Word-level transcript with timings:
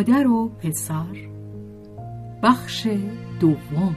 مادر 0.00 0.26
و 0.26 0.48
پسر. 0.48 1.16
بخش 2.42 2.86
دوم. 3.40 3.96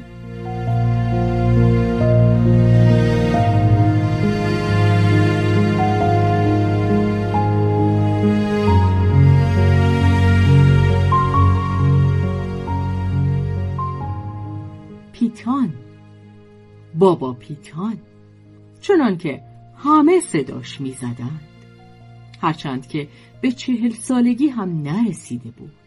پیتان. 15.11 15.73
بابا 16.95 17.33
پیتان. 17.33 17.97
چنان 18.81 19.17
که 19.17 19.41
همه 19.77 20.19
صداش 20.19 20.81
می‌زدند. 20.81 21.41
هرچند 22.41 22.87
که 22.87 23.07
به 23.41 23.51
چهل 23.51 23.89
سالگی 23.89 24.47
هم 24.47 24.81
نرسیده 24.81 25.51
بود. 25.51 25.82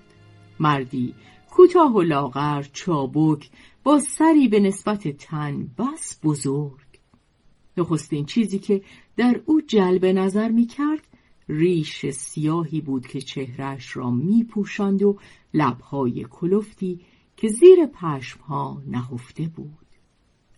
مردی. 0.60 1.14
کوتاه 1.50 1.94
و 1.94 2.02
لاغر 2.02 2.62
چابک 2.72 3.50
با 3.84 3.98
سری 3.98 4.48
به 4.48 4.60
نسبت 4.60 5.08
تن 5.08 5.70
بس 5.78 6.20
بزرگ. 6.22 6.86
نخستین 7.76 8.24
چیزی 8.24 8.58
که 8.58 8.82
در 9.16 9.40
او 9.46 9.60
جلب 9.60 10.06
نظر 10.06 10.48
می 10.48 10.66
کرد 10.66 11.08
ریش 11.48 12.06
سیاهی 12.06 12.80
بود 12.80 13.06
که 13.06 13.20
چهرش 13.20 13.96
را 13.96 14.10
می 14.10 14.46
و 15.02 15.14
لبهای 15.54 16.26
کلفتی 16.30 17.00
که 17.36 17.48
زیر 17.48 17.86
پشمها 17.86 18.82
نهفته 18.86 19.48
بود. 19.48 19.86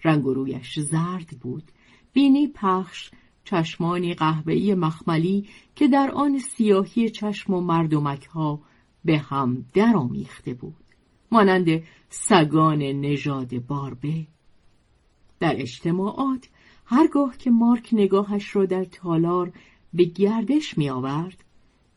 رنگ 0.05 0.27
و 0.27 0.35
رویش 0.35 0.81
زرد 0.81 1.29
بود. 1.41 1.65
بینی 2.13 2.49
پخش 2.49 3.11
چشمانی 3.45 4.15
قهوه‌ای 4.15 4.75
مخملی 4.75 5.49
که 5.77 5.89
در 5.89 6.11
آن 6.11 6.39
سیاهی 6.39 7.11
چشم 7.11 7.55
و 7.55 7.61
مردمک 7.61 8.25
ها 8.25 8.61
به 9.09 9.19
هم 9.19 9.65
درآمیخته 9.75 10.55
بود. 10.55 10.85
مانند 11.33 11.83
سگان 12.09 12.79
نژاد 12.79 13.67
باربه. 13.67 14.27
در 15.41 15.61
اجتماعات 15.61 16.49
هرگاه 16.85 17.37
که 17.39 17.51
مارک 17.51 17.89
نگاهش 17.93 18.57
را 18.57 18.67
در 18.67 18.85
تالار 18.85 19.53
به 19.95 20.05
گردش 20.05 20.79
می 20.79 20.91
آورد 20.91 21.45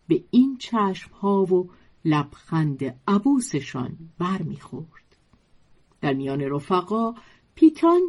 به 0.08 0.24
این 0.32 0.58
چشم 0.58 1.12
ها 1.12 1.44
و 1.44 1.70
لبخند 2.06 2.96
عبوسشان 3.08 3.98
برمیخورد. 4.18 5.16
در 6.02 6.14
میان 6.14 6.42
رفقا 6.42 7.14
پیتان 7.56 8.02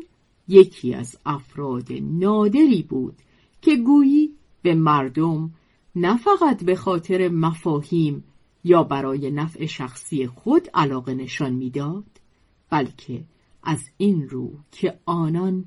یکی 0.49 0.95
از 0.95 1.19
افراد 1.27 1.93
نادری 2.03 2.83
بود 2.83 3.17
که 3.63 3.77
گویی 3.77 4.35
به 4.63 4.75
مردم 4.75 5.55
نه 5.97 6.17
فقط 6.17 6.65
به 6.65 6.77
خاطر 6.77 7.29
مفاهیم 7.29 8.25
یا 8.65 8.83
برای 8.83 9.31
نفع 9.31 9.67
شخصی 9.67 10.27
خود 10.27 10.69
علاقه 10.75 11.15
نشان 11.15 11.53
می‌داد 11.53 12.21
بلکه 12.71 13.25
از 13.63 13.91
این 13.97 14.29
رو 14.29 14.53
که 14.73 14.99
آنان 15.07 15.65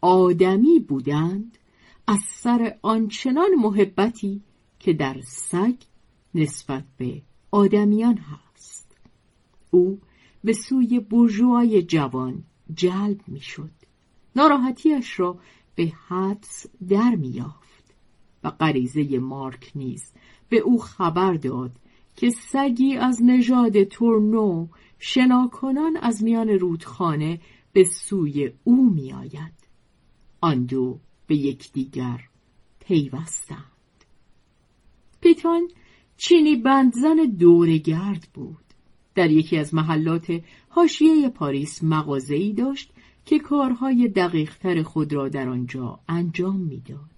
آدمی 0.00 0.78
بودند 0.78 1.58
از 2.06 2.20
سر 2.20 2.78
آنچنان 2.82 3.54
محبتی 3.54 4.42
که 4.80 4.92
در 4.92 5.20
سگ 5.26 5.74
نسبت 6.34 6.84
به 6.96 7.22
آدمیان 7.50 8.16
هست. 8.18 8.96
او 9.70 10.00
به 10.44 10.52
سوی 10.52 11.00
برجوهای 11.00 11.82
جوان 11.82 12.44
جلب 12.74 13.20
می‌شد. 13.28 13.70
ناراحتیش 14.36 15.20
را 15.20 15.38
به 15.74 15.92
حدس 16.08 16.66
در 16.88 17.14
میافت 17.14 17.94
و 18.44 18.50
غریزه 18.50 19.18
مارک 19.18 19.72
نیز 19.74 20.12
به 20.48 20.58
او 20.58 20.78
خبر 20.78 21.34
داد 21.34 21.72
که 22.16 22.30
سگی 22.30 22.96
از 22.96 23.22
نژاد 23.22 23.82
تورنو 23.82 24.68
شناکنان 24.98 25.96
از 25.96 26.22
میان 26.22 26.48
رودخانه 26.48 27.40
به 27.72 27.84
سوی 27.84 28.52
او 28.64 28.90
میآید. 28.90 29.52
آن 30.40 30.64
دو 30.64 30.98
به 31.26 31.36
یکدیگر 31.36 32.20
پیوستند. 32.80 34.04
پیتان 35.20 35.68
چینی 36.16 36.56
بندزن 36.56 37.16
دورگرد 37.38 38.28
بود. 38.34 38.56
در 39.14 39.30
یکی 39.30 39.56
از 39.56 39.74
محلات 39.74 40.42
حاشیه 40.68 41.28
پاریس 41.28 41.84
مغازه‌ای 41.84 42.52
داشت 42.52 42.92
که 43.24 43.38
کارهای 43.38 44.08
دقیقتر 44.08 44.82
خود 44.82 45.12
را 45.12 45.28
در 45.28 45.48
آنجا 45.48 46.00
انجام 46.08 46.56
می‌داد. 46.56 47.11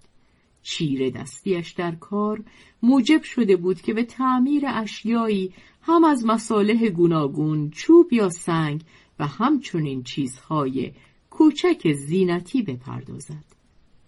چیره 0.65 1.11
دستیش 1.11 1.71
در 1.71 1.95
کار 1.95 2.43
موجب 2.83 3.23
شده 3.23 3.55
بود 3.55 3.81
که 3.81 3.93
به 3.93 4.03
تعمیر 4.03 4.63
اشیایی 4.67 5.53
هم 5.81 6.03
از 6.03 6.25
مصالح 6.25 6.89
گوناگون 6.89 7.69
چوب 7.69 8.13
یا 8.13 8.29
سنگ 8.29 8.81
و 9.19 9.27
همچنین 9.27 10.03
چیزهای 10.03 10.91
کوچک 11.29 11.91
زینتی 11.93 12.61
بپردازد. 12.61 13.45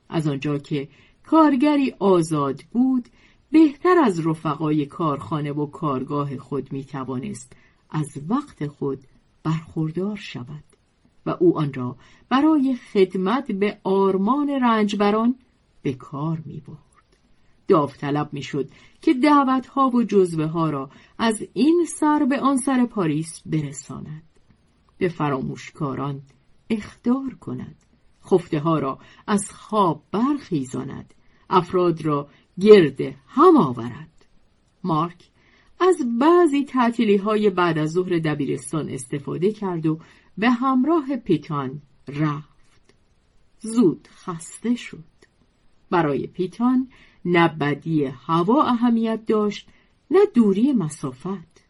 از 0.10 0.28
آنجا 0.28 0.58
که 0.58 0.88
کارگری 1.26 1.94
آزاد 2.00 2.62
بود 2.72 3.06
بهتر 3.52 3.98
از 4.04 4.28
رفقای 4.28 4.86
کارخانه 4.86 5.52
و 5.52 5.66
کارگاه 5.66 6.38
خود 6.38 6.74
می 6.74 6.84
توانست 6.84 7.54
از 7.90 8.18
وقت 8.30 8.68
خود 8.68 9.00
برخوردار 9.44 10.16
شود 10.16 10.64
و 11.26 11.30
او 11.40 11.58
آن 11.58 11.74
را 11.74 11.96
برای 12.30 12.76
خدمت 12.94 13.52
به 13.52 13.78
آرمان 13.84 14.50
رنجبران 14.50 15.36
به 15.88 15.94
کار 15.94 16.42
می 16.46 16.60
برد. 16.60 17.18
داوطلب 17.68 18.30
می 18.34 18.42
شد 18.42 18.70
که 19.02 19.14
دعوت 19.14 19.68
ها 19.68 19.90
و 19.90 20.04
جزوه 20.04 20.46
ها 20.46 20.70
را 20.70 20.90
از 21.18 21.48
این 21.54 21.86
سر 22.00 22.26
به 22.26 22.40
آن 22.40 22.58
سر 22.58 22.86
پاریس 22.86 23.42
برساند. 23.46 24.24
به 24.98 25.10
فراموشکاران 25.10 26.22
اخدار 26.70 27.34
کند. 27.34 27.76
خفته 28.26 28.60
ها 28.60 28.80
را 28.80 29.00
از 29.28 29.52
خواب 29.52 30.04
برخیزاند. 30.12 31.14
افراد 31.50 32.06
را 32.06 32.30
گرد 32.60 33.02
هم 33.28 33.58
آورد. 33.58 34.26
مارک 34.84 35.30
از 35.80 35.98
بعضی 36.20 36.66
تعطیلی 36.66 37.18
های 37.18 37.50
بعد 37.50 37.78
از 37.78 37.92
ظهر 37.92 38.20
دبیرستان 38.20 38.90
استفاده 38.90 39.52
کرد 39.52 39.86
و 39.86 40.00
به 40.38 40.50
همراه 40.50 41.18
پیتان 41.18 41.82
رفت. 42.08 42.94
زود 43.60 44.08
خسته 44.12 44.76
شد. 44.76 45.17
برای 45.90 46.28
پیتان 46.28 46.88
نه 47.26 47.48
بدی 47.48 48.06
هوا 48.06 48.64
اهمیت 48.64 49.26
داشت 49.26 49.70
نه 50.12 50.20
دوری 50.34 50.74
مسافت. 50.74 51.68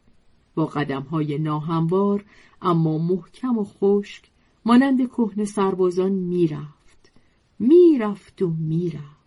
با 0.55 0.65
قدم 0.65 1.01
های 1.01 1.37
ناهموار 1.37 2.25
اما 2.61 2.97
محکم 2.97 3.57
و 3.57 3.63
خشک 3.63 4.23
مانند 4.65 5.09
کهنه 5.09 5.45
سربازان 5.45 6.11
می‌رفت. 6.11 7.11
می‌رفت 7.59 8.41
و 8.41 8.49
می‌رفت. 8.49 9.17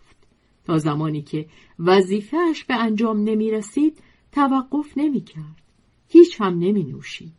تا 0.65 0.79
زمانی 0.79 1.23
که 1.23 1.47
وظیفهش 1.79 2.65
به 2.65 2.75
انجام 2.75 3.25
نمی 3.25 3.51
رسید 3.51 4.03
توقف 4.33 4.93
نمی 4.97 5.21
کرد 5.21 5.63
هیچ 6.09 6.41
هم 6.41 6.59
نمی 6.59 6.85
نوشید 6.85 7.33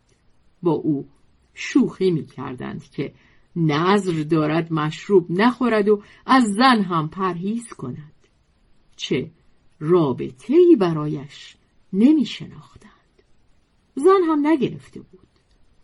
با 0.63 0.71
او 0.71 1.07
شوخی 1.53 2.11
می 2.11 2.25
کردند 2.25 2.83
که 2.83 3.13
نظر 3.55 4.23
دارد 4.23 4.73
مشروب 4.73 5.25
نخورد 5.29 5.89
و 5.89 6.01
از 6.25 6.43
زن 6.43 6.81
هم 6.81 7.09
پرهیز 7.09 7.73
کند. 7.73 8.27
چه 8.95 9.31
رابطه 9.79 10.53
ای 10.53 10.75
برایش 10.75 11.55
نمی 11.93 12.25
شناختند 12.25 12.91
زن 13.95 14.23
هم 14.27 14.47
نگرفته 14.47 14.99
بود. 14.99 15.27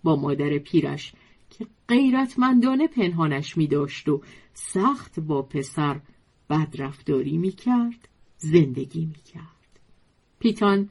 با 0.04 0.16
مادر 0.16 0.58
پیرش 0.58 1.14
که 1.50 1.68
غیرتمندانه 1.88 2.88
پنهانش 2.88 3.58
می 3.58 3.68
داشت 3.68 4.10
و 4.10 4.22
سخت 4.54 5.20
با 5.20 5.42
پسر 5.42 6.02
بدرفتاری 6.50 7.38
می 7.38 7.52
کرد 7.52 8.08
زندگی 8.38 9.06
می 9.06 9.22
کرد 9.34 9.80
پیتان 10.40 10.90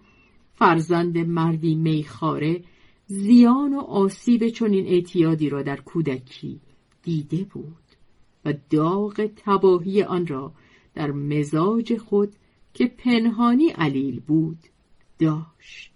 فرزند 0.54 1.18
مردی 1.18 1.74
میخاره 1.74 2.64
زیان 3.06 3.74
و 3.74 3.80
آسیب 3.80 4.48
چنین 4.48 4.86
اعتیادی 4.86 5.48
را 5.48 5.62
در 5.62 5.80
کودکی 5.80 6.60
دیده 7.06 7.44
بود 7.44 7.76
و 8.44 8.54
داغ 8.70 9.30
تباهی 9.36 10.02
آن 10.02 10.26
را 10.26 10.52
در 10.94 11.10
مزاج 11.10 11.96
خود 11.96 12.36
که 12.74 12.86
پنهانی 12.86 13.68
علیل 13.68 14.20
بود 14.20 14.58
داشت. 15.18 15.92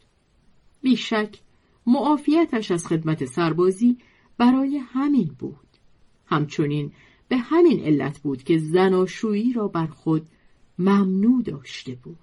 بیشک 0.83 1.41
معافیتش 1.87 2.71
از 2.71 2.87
خدمت 2.87 3.25
سربازی 3.25 3.99
برای 4.39 4.77
همین 4.77 5.37
بود. 5.39 5.69
همچنین 6.27 6.93
به 7.29 7.37
همین 7.37 7.81
علت 7.81 8.19
بود 8.19 8.43
که 8.43 8.59
زناشویی 8.59 9.53
را 9.53 9.69
بر 9.69 9.87
خود 9.87 10.27
ممنوع 10.79 11.43
داشته 11.43 11.95
بود. 11.95 12.19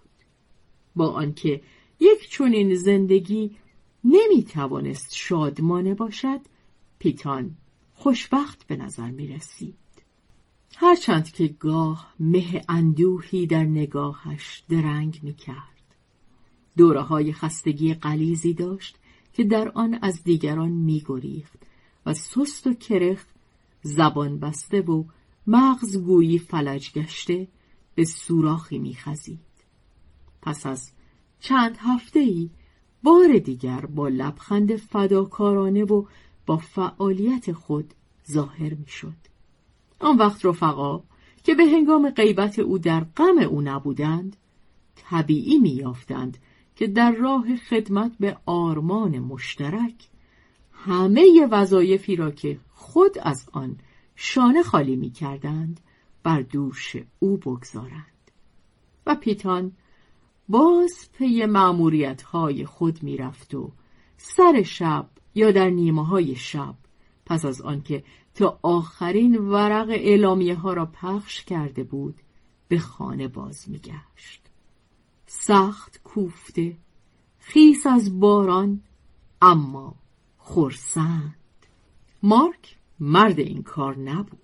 با 0.95 1.07
آنکه 1.07 1.61
یک 1.99 2.29
چنین 2.29 2.75
زندگی 2.75 3.55
نمی 4.03 4.43
توانست 4.43 5.13
شادمانه 5.13 5.93
باشد 5.93 6.41
پیتان 6.99 7.55
خوشبخت 7.99 8.67
به 8.67 8.75
نظر 8.75 9.11
می 9.11 9.27
رسید. 9.27 9.75
هرچند 10.75 11.31
که 11.31 11.47
گاه 11.47 12.13
مه 12.19 12.61
اندوهی 12.69 13.47
در 13.47 13.63
نگاهش 13.63 14.63
درنگ 14.69 15.19
می 15.23 15.33
کرد. 15.33 15.95
دوره 16.77 17.01
های 17.01 17.33
خستگی 17.33 17.93
قلیزی 17.93 18.53
داشت 18.53 18.97
که 19.33 19.43
در 19.43 19.69
آن 19.69 19.99
از 20.01 20.23
دیگران 20.23 20.69
می 20.69 21.03
گریخت 21.05 21.59
و 22.05 22.13
سست 22.13 22.67
و 22.67 22.73
کرخ 22.73 23.25
زبان 23.81 24.39
بسته 24.39 24.81
و 24.81 25.03
مغز 25.47 25.97
گویی 25.97 26.39
فلج 26.39 26.91
گشته 26.93 27.47
به 27.95 28.05
سوراخی 28.05 28.79
می 28.79 28.95
خزید. 28.95 29.39
پس 30.41 30.65
از 30.65 30.91
چند 31.39 31.77
هفته 31.79 32.19
ای 32.19 32.49
بار 33.03 33.37
دیگر 33.37 33.85
با 33.85 34.07
لبخند 34.07 34.75
فداکارانه 34.75 35.83
و 35.83 36.05
با 36.47 36.57
فعالیت 36.57 37.51
خود 37.51 37.93
ظاهر 38.31 38.73
می‌شد. 38.73 39.17
آن 39.99 40.17
وقت 40.17 40.45
رفقا 40.45 41.03
که 41.43 41.55
به 41.55 41.63
هنگام 41.63 42.09
غیبت 42.09 42.59
او 42.59 42.77
در 42.77 43.03
غم 43.03 43.37
او 43.37 43.61
نبودند 43.61 44.37
طبیعی 44.95 45.57
میافتند 45.59 46.37
که 46.75 46.87
در 46.87 47.11
راه 47.11 47.55
خدمت 47.55 48.11
به 48.19 48.37
آرمان 48.45 49.19
مشترک 49.19 50.07
همه 50.71 51.47
وظایفی 51.51 52.15
را 52.15 52.31
که 52.31 52.59
خود 52.73 53.17
از 53.21 53.49
آن 53.53 53.77
شانه 54.15 54.63
خالی 54.63 54.95
می 54.95 55.09
کردند 55.09 55.79
بر 56.23 56.41
دوش 56.41 56.95
او 57.19 57.37
بگذارند 57.37 58.31
و 59.05 59.15
پیتان 59.15 59.71
باز 60.49 61.09
پی 61.13 61.45
معموریت 61.45 62.21
های 62.21 62.65
خود 62.65 63.03
می‌رفت 63.03 63.55
و 63.55 63.71
سر 64.17 64.63
شب 64.63 65.09
یا 65.37 65.51
در 65.51 65.69
نیمه 65.69 66.05
های 66.05 66.35
شب. 66.35 66.75
پس 67.25 67.45
از 67.45 67.61
آنکه 67.61 68.03
تا 68.35 68.59
آخرین 68.61 69.37
ورق 69.37 69.89
اعلامیه 69.89 70.55
ها 70.55 70.73
را 70.73 70.85
پخش 70.85 71.43
کرده 71.43 71.83
بود 71.83 72.15
به 72.67 72.79
خانه 72.79 73.27
باز 73.27 73.69
میگشت. 73.69 74.41
سخت 75.25 76.01
کوفته 76.03 76.77
خیس 77.39 77.87
از 77.87 78.19
باران 78.19 78.81
اما 79.41 79.95
خورسند 80.37 81.35
مارک 82.23 82.77
مرد 82.99 83.39
این 83.39 83.63
کار 83.63 83.97
نبود. 83.97 84.39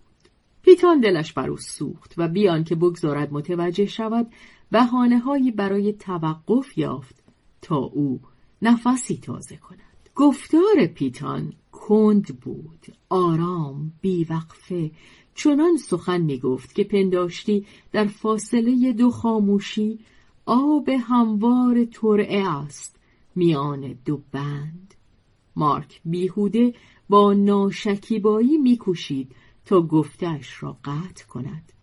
پیتان 0.62 1.00
دلش 1.00 1.34
بر 1.34 1.50
او 1.50 1.58
سوخت 1.58 2.14
و 2.18 2.28
بیان 2.28 2.64
که 2.64 2.76
بگذارد 2.76 3.34
متوجه 3.34 3.86
شود 3.86 4.32
بهانه 4.72 5.20
هایی 5.20 5.52
برای 5.52 5.94
توقف 5.94 6.78
یافت 6.78 7.24
تا 7.62 7.76
او 7.76 8.22
نفسی 8.62 9.18
تازه 9.18 9.58
کند. 9.58 9.93
گفتار 10.16 10.86
پیتان 10.96 11.54
کند 11.72 12.40
بود. 12.40 12.86
آرام 13.10 13.94
بیوقفه. 14.02 14.92
چنان 15.36 15.78
سخن 15.78 16.22
می 16.22 16.40
گفت 16.40 16.76
که 16.76 16.84
پنداشتی 16.84 17.66
در 17.92 18.06
فاصله 18.06 18.94
دو 18.94 19.10
خاموشی 19.10 20.00
آب 20.46 20.90
هموار 20.90 21.86
ترعه 21.86 22.50
است 22.50 22.96
میان 23.36 23.96
دو 24.06 24.22
بند. 24.32 24.94
مارک 25.56 26.02
بیهوده 26.06 26.74
با 27.10 27.34
ناشکیبایی 27.34 28.58
میکوشید 28.58 29.36
تا 29.66 29.82
گفتش 29.82 30.64
را 30.64 30.78
قطع 30.84 31.26
کند. 31.26 31.74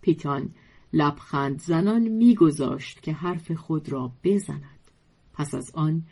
پیتان 0.00 0.54
لبخند 0.92 1.60
زنان 1.60 2.08
میگذاشت 2.08 3.02
که 3.02 3.12
حرف 3.12 3.52
خود 3.52 3.92
را 3.92 4.12
بزند. 4.24 4.90
پس 5.32 5.54
از 5.54 5.70
آن 5.74 6.02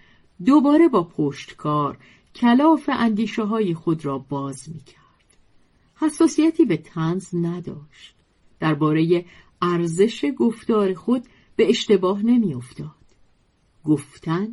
دوباره 0.45 0.89
با 0.89 1.05
پشتکار 1.05 1.99
کلاف 2.35 2.91
اندیشه 2.93 3.43
های 3.45 3.75
خود 3.75 4.05
را 4.05 4.19
باز 4.19 4.69
می 4.69 4.81
کرد. 4.81 4.99
حساسیتی 5.95 6.65
به 6.65 6.77
تنز 6.77 7.35
نداشت. 7.35 8.15
درباره 8.61 9.25
ارزش 9.63 10.25
گفتار 10.39 10.95
خود 10.95 11.25
به 11.57 11.69
اشتباه 11.69 12.23
نمی 12.23 12.55
افتاد. 12.55 12.89
گفتن 13.85 14.49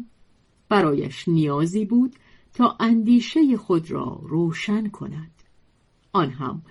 برایش 0.70 1.28
نیازی 1.28 1.86
بود 1.86 2.16
تا 2.54 2.78
اندیشه 2.80 3.58
خود 3.58 3.92
را 3.92 4.20
روشن 4.24 4.90
کند. 4.90 5.32
آن 6.14 6.30
هم 6.30 6.62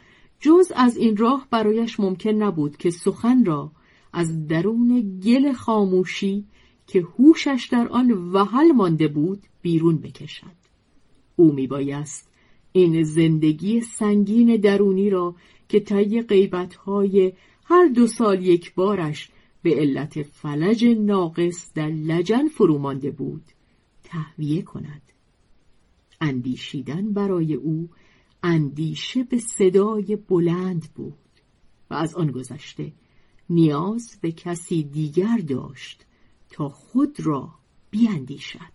جز 0.40 0.72
از 0.76 0.96
این 0.96 1.16
راه 1.16 1.46
برایش 1.50 2.00
ممکن 2.00 2.30
نبود 2.30 2.76
که 2.76 2.90
سخن 2.90 3.44
را 3.44 3.72
از 4.12 4.46
درون 4.46 5.20
گل 5.24 5.52
خاموشی 5.52 6.46
که 6.86 7.06
هوشش 7.18 7.68
در 7.72 7.88
آن 7.88 8.10
وحل 8.10 8.72
مانده 8.72 9.08
بود 9.08 9.42
بیرون 9.62 9.96
بکشد. 9.96 10.64
او 11.36 11.52
میبایست 11.52 12.30
این 12.72 13.02
زندگی 13.02 13.80
سنگین 13.80 14.56
درونی 14.56 15.10
را 15.10 15.34
که 15.68 15.80
طی 15.80 16.22
غیبتهای 16.22 17.32
هر 17.64 17.86
دو 17.86 18.06
سال 18.06 18.42
یک 18.42 18.74
بارش 18.74 19.30
به 19.62 19.74
علت 19.74 20.22
فلج 20.22 20.84
ناقص 20.84 21.72
در 21.74 21.88
لجن 21.88 22.48
فرو 22.48 22.78
مانده 22.78 23.10
بود 23.10 23.44
تهویه 24.04 24.62
کند. 24.62 25.02
اندیشیدن 26.20 27.12
برای 27.12 27.54
او 27.54 27.88
اندیشه 28.42 29.22
به 29.22 29.38
صدای 29.38 30.16
بلند 30.16 30.88
بود 30.94 31.14
و 31.90 31.94
از 31.94 32.14
آن 32.14 32.30
گذشته 32.30 32.92
نیاز 33.50 34.18
به 34.20 34.32
کسی 34.32 34.82
دیگر 34.82 35.36
داشت 35.36 36.06
تا 36.54 36.68
خود 36.68 37.20
را 37.20 37.48
بیاندیشد 37.90 38.74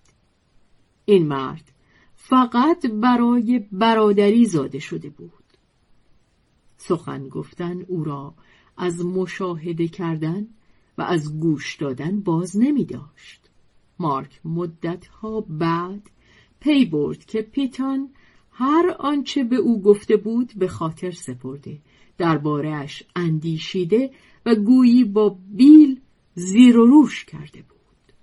این 1.06 1.28
مرد 1.28 1.72
فقط 2.16 2.86
برای 2.86 3.60
برادری 3.72 4.46
زاده 4.46 4.80
شده 4.80 5.10
بود 5.10 5.44
سخن 6.78 7.30
گفتن 7.30 7.82
او 7.82 8.04
را 8.04 8.34
از 8.78 9.06
مشاهده 9.06 9.88
کردن 9.88 10.48
و 10.98 11.02
از 11.02 11.40
گوش 11.40 11.76
دادن 11.76 12.22
باز 12.22 12.58
نمی 12.58 12.86
داشت. 12.86 13.50
مارک 14.00 14.42
مدتها 14.46 15.42
بعد 15.42 16.10
پی 16.60 16.86
برد 16.86 17.26
که 17.26 17.42
پیتان 17.42 18.10
هر 18.52 18.96
آنچه 19.00 19.44
به 19.44 19.56
او 19.56 19.82
گفته 19.82 20.18
بود 20.18 20.54
به 20.56 20.68
خاطر 20.68 21.12
سپرده 21.12 21.80
دربارهاش 22.18 23.04
اندیشیده 23.16 24.12
و 24.46 24.56
گویی 24.56 25.04
با 25.04 25.38
بیل 25.50 26.02
زیر 26.40 26.78
و 26.78 26.86
روش 26.86 27.26
کرده 27.26 27.62
بود. 27.62 28.14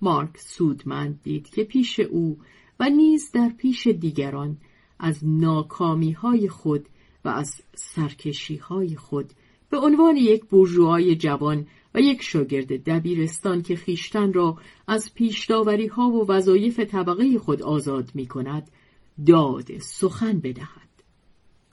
مارک 0.00 0.38
سودمند 0.38 1.20
دید 1.22 1.50
که 1.50 1.64
پیش 1.64 2.00
او 2.00 2.38
و 2.80 2.90
نیز 2.90 3.30
در 3.32 3.48
پیش 3.48 3.86
دیگران 3.86 4.56
از 4.98 5.18
ناکامی 5.22 6.12
های 6.12 6.48
خود 6.48 6.88
و 7.24 7.28
از 7.28 7.62
سرکشی 7.74 8.56
های 8.56 8.96
خود 8.96 9.32
به 9.70 9.78
عنوان 9.78 10.16
یک 10.16 10.44
بورژوای 10.44 11.16
جوان 11.16 11.66
و 11.94 12.00
یک 12.00 12.22
شاگرد 12.22 12.84
دبیرستان 12.84 13.62
که 13.62 13.76
خیشتن 13.76 14.32
را 14.32 14.56
از 14.86 15.14
پیشداوری 15.14 15.86
ها 15.86 16.08
و 16.08 16.26
وظایف 16.28 16.80
طبقه 16.80 17.38
خود 17.38 17.62
آزاد 17.62 18.10
می 18.14 18.26
کند 18.26 18.70
داد 19.26 19.78
سخن 19.78 20.40
بدهد. 20.40 20.88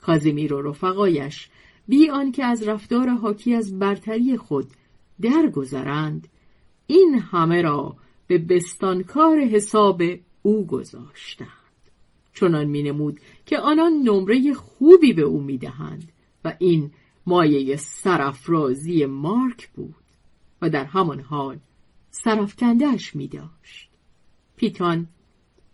کازیمیر 0.00 0.54
و 0.54 0.62
رفقایش 0.62 1.48
بی 1.88 2.10
آنکه 2.10 2.44
از 2.44 2.68
رفتار 2.68 3.08
حاکی 3.08 3.54
از 3.54 3.78
برتری 3.78 4.36
خود 4.36 4.66
درگذرند. 5.22 6.28
این 6.86 7.14
همه 7.14 7.62
را 7.62 7.96
به 8.26 8.38
بستانکار 8.38 9.40
حساب 9.40 10.02
او 10.42 10.66
گذاشتند. 10.66 11.48
چنان 12.34 12.64
مینمود 12.64 13.20
که 13.46 13.58
آنان 13.58 13.92
نمره 13.92 14.54
خوبی 14.54 15.12
به 15.12 15.22
او 15.22 15.40
می‌دهند 15.40 16.12
و 16.44 16.56
این 16.58 16.90
مایه 17.26 17.76
سرافرازی 17.76 19.06
مارک 19.06 19.68
بود 19.68 19.94
و 20.62 20.70
در 20.70 20.84
همان 20.84 21.20
حال 21.20 21.58
سرفکندهش 22.10 23.16
می 23.16 23.28
داشت. 23.28 23.90
پیتان 24.56 25.08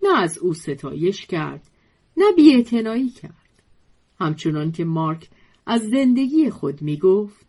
نه 0.02 0.18
از 0.18 0.38
او 0.38 0.54
ستایش 0.54 1.26
کرد 1.26 1.70
نه 2.16 2.24
بیاعتنایی 2.36 3.10
کرد. 3.10 3.62
همچنان 4.20 4.72
که 4.72 4.84
مارک 4.84 5.28
از 5.66 5.82
زندگی 5.82 6.50
خود 6.50 6.82
می 6.82 6.96
گفت 6.96 7.45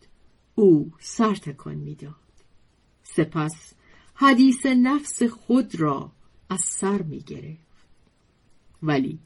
او 0.58 0.90
سرتکان 1.00 1.74
می‌داد. 1.74 2.14
سپس 3.02 3.74
حدیث 4.14 4.66
نفس 4.66 5.22
خود 5.22 5.80
را 5.80 6.12
از 6.50 6.60
سر 6.60 7.02
می 7.02 7.20
گرفت. 7.20 7.86
ولی 8.82 9.18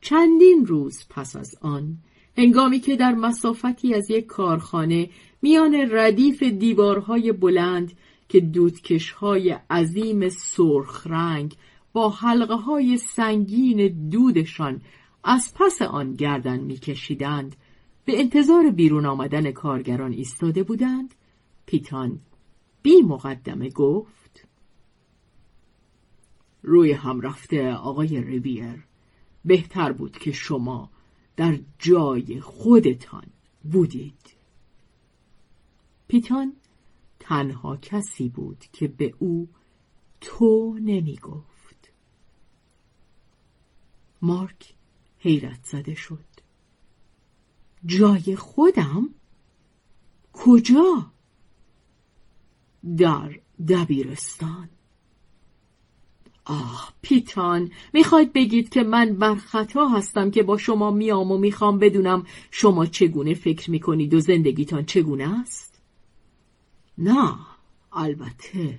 چندین 0.00 0.66
روز 0.66 1.04
پس 1.10 1.36
از 1.36 1.54
آن 1.60 1.98
هنگامی 2.38 2.80
که 2.80 2.96
در 2.96 3.14
مسافتی 3.14 3.94
از 3.94 4.10
یک 4.10 4.26
کارخانه 4.26 5.10
میان 5.42 5.74
ردیف 5.90 6.42
دیوارهای 6.42 7.32
بلند 7.32 7.92
که 8.28 8.40
دودکشهای 8.40 9.56
عظیم 9.70 10.28
سرخ 10.28 11.06
رنگ 11.06 11.54
با 11.92 12.10
حلقه 12.10 12.54
های 12.54 12.98
سنگین 12.98 14.08
دودشان 14.10 14.80
از 15.24 15.54
پس 15.54 15.82
آن 15.82 16.14
گردن 16.14 16.60
میکشیدند 16.60 17.56
به 18.04 18.20
انتظار 18.20 18.70
بیرون 18.70 19.06
آمدن 19.06 19.50
کارگران 19.50 20.12
ایستاده 20.12 20.62
بودند. 20.62 21.14
پیتان 21.66 22.20
بی 22.82 23.02
مقدمه 23.02 23.70
گفت 23.70 24.46
روی 26.62 26.92
هم 26.92 27.20
رفته 27.20 27.72
آقای 27.72 28.20
ریویر 28.20 28.84
بهتر 29.44 29.92
بود 29.92 30.18
که 30.18 30.32
شما 30.32 30.90
در 31.36 31.58
جای 31.78 32.40
خودتان 32.40 33.26
بودید. 33.72 34.36
پیتان 36.08 36.52
تنها 37.20 37.76
کسی 37.76 38.28
بود 38.28 38.64
که 38.72 38.88
به 38.88 39.14
او 39.18 39.48
تو 40.20 40.78
نمی 40.82 41.16
گفت. 41.16 41.92
مارک 44.22 44.74
حیرت 45.18 45.64
زده 45.64 45.94
شد. 45.94 46.33
جای 47.86 48.36
خودم؟ 48.36 49.08
کجا؟ 50.32 51.12
در 52.96 53.40
دبیرستان 53.68 54.68
آه 56.44 56.92
پیتان 57.02 57.70
می‌خواید 57.92 58.32
بگید 58.32 58.68
که 58.68 58.82
من 58.82 59.14
بر 59.14 59.34
خطا 59.34 59.88
هستم 59.88 60.30
که 60.30 60.42
با 60.42 60.58
شما 60.58 60.90
میام 60.90 61.32
و 61.32 61.38
می‌خوام 61.38 61.78
بدونم 61.78 62.26
شما 62.50 62.86
چگونه 62.86 63.34
فکر 63.34 63.70
می‌کنید 63.70 64.14
و 64.14 64.20
زندگیتان 64.20 64.84
چگونه 64.84 65.40
است؟ 65.40 65.80
نه 66.98 67.34
البته 67.92 68.78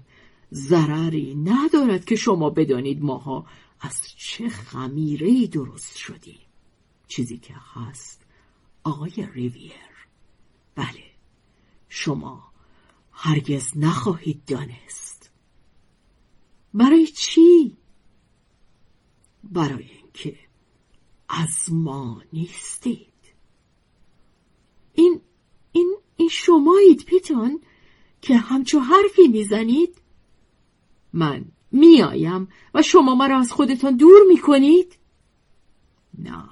ضرری 0.53 1.35
ندارد 1.35 2.05
که 2.05 2.15
شما 2.15 2.49
بدانید 2.49 3.03
ماها 3.03 3.45
از 3.79 4.01
چه 4.17 4.49
خمیره 4.49 5.47
درست 5.47 5.97
شدیم 5.97 6.39
چیزی 7.07 7.37
که 7.37 7.53
هست 7.73 8.24
آقای 8.85 9.27
ریویر. 9.33 9.71
بله 10.75 11.03
شما 11.89 12.51
هرگز 13.11 13.77
نخواهید 13.77 14.45
دانست. 14.45 15.31
برای 16.73 17.07
چی؟ 17.07 17.77
برای 19.43 19.89
اینکه 19.91 20.39
از 21.29 21.73
ما 21.73 22.21
نیستید. 22.33 23.13
این 24.93 25.21
این 25.71 25.97
این 26.15 26.29
شمایید 26.29 27.05
پیتان 27.05 27.59
که 28.21 28.37
همچو 28.37 28.79
حرفی 28.79 29.27
می‌زنید. 29.27 30.01
من 31.13 31.45
میایم 31.71 32.47
و 32.73 32.81
شما 32.81 33.15
مرا 33.15 33.39
از 33.39 33.51
خودتان 33.51 33.97
دور 33.97 34.21
می‌کنید. 34.27 34.97
نه 36.17 36.49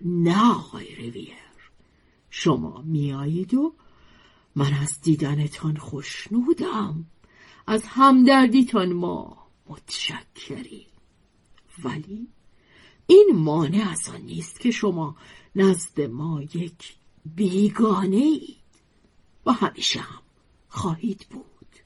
نه 0.00 0.50
آقای 0.50 0.94
رویر 0.94 1.43
شما 2.36 2.82
میایید 2.86 3.54
و 3.54 3.74
من 4.56 4.72
از 4.74 5.00
دیدنتان 5.00 5.76
خوشنودم. 5.76 7.04
از 7.66 7.82
همدردیتان 7.86 8.92
ما 8.92 9.46
متشکری 9.66 10.86
ولی 11.84 12.28
این 13.06 13.30
مانع 13.34 13.88
از 13.90 14.08
آن 14.08 14.20
نیست 14.20 14.60
که 14.60 14.70
شما 14.70 15.16
نزد 15.56 16.00
ما 16.00 16.42
یک 16.42 16.94
بیگانه 17.24 18.16
اید 18.16 18.56
و 19.46 19.52
همیشه 19.52 20.00
هم 20.00 20.22
خواهید 20.68 21.26
بود. 21.30 21.76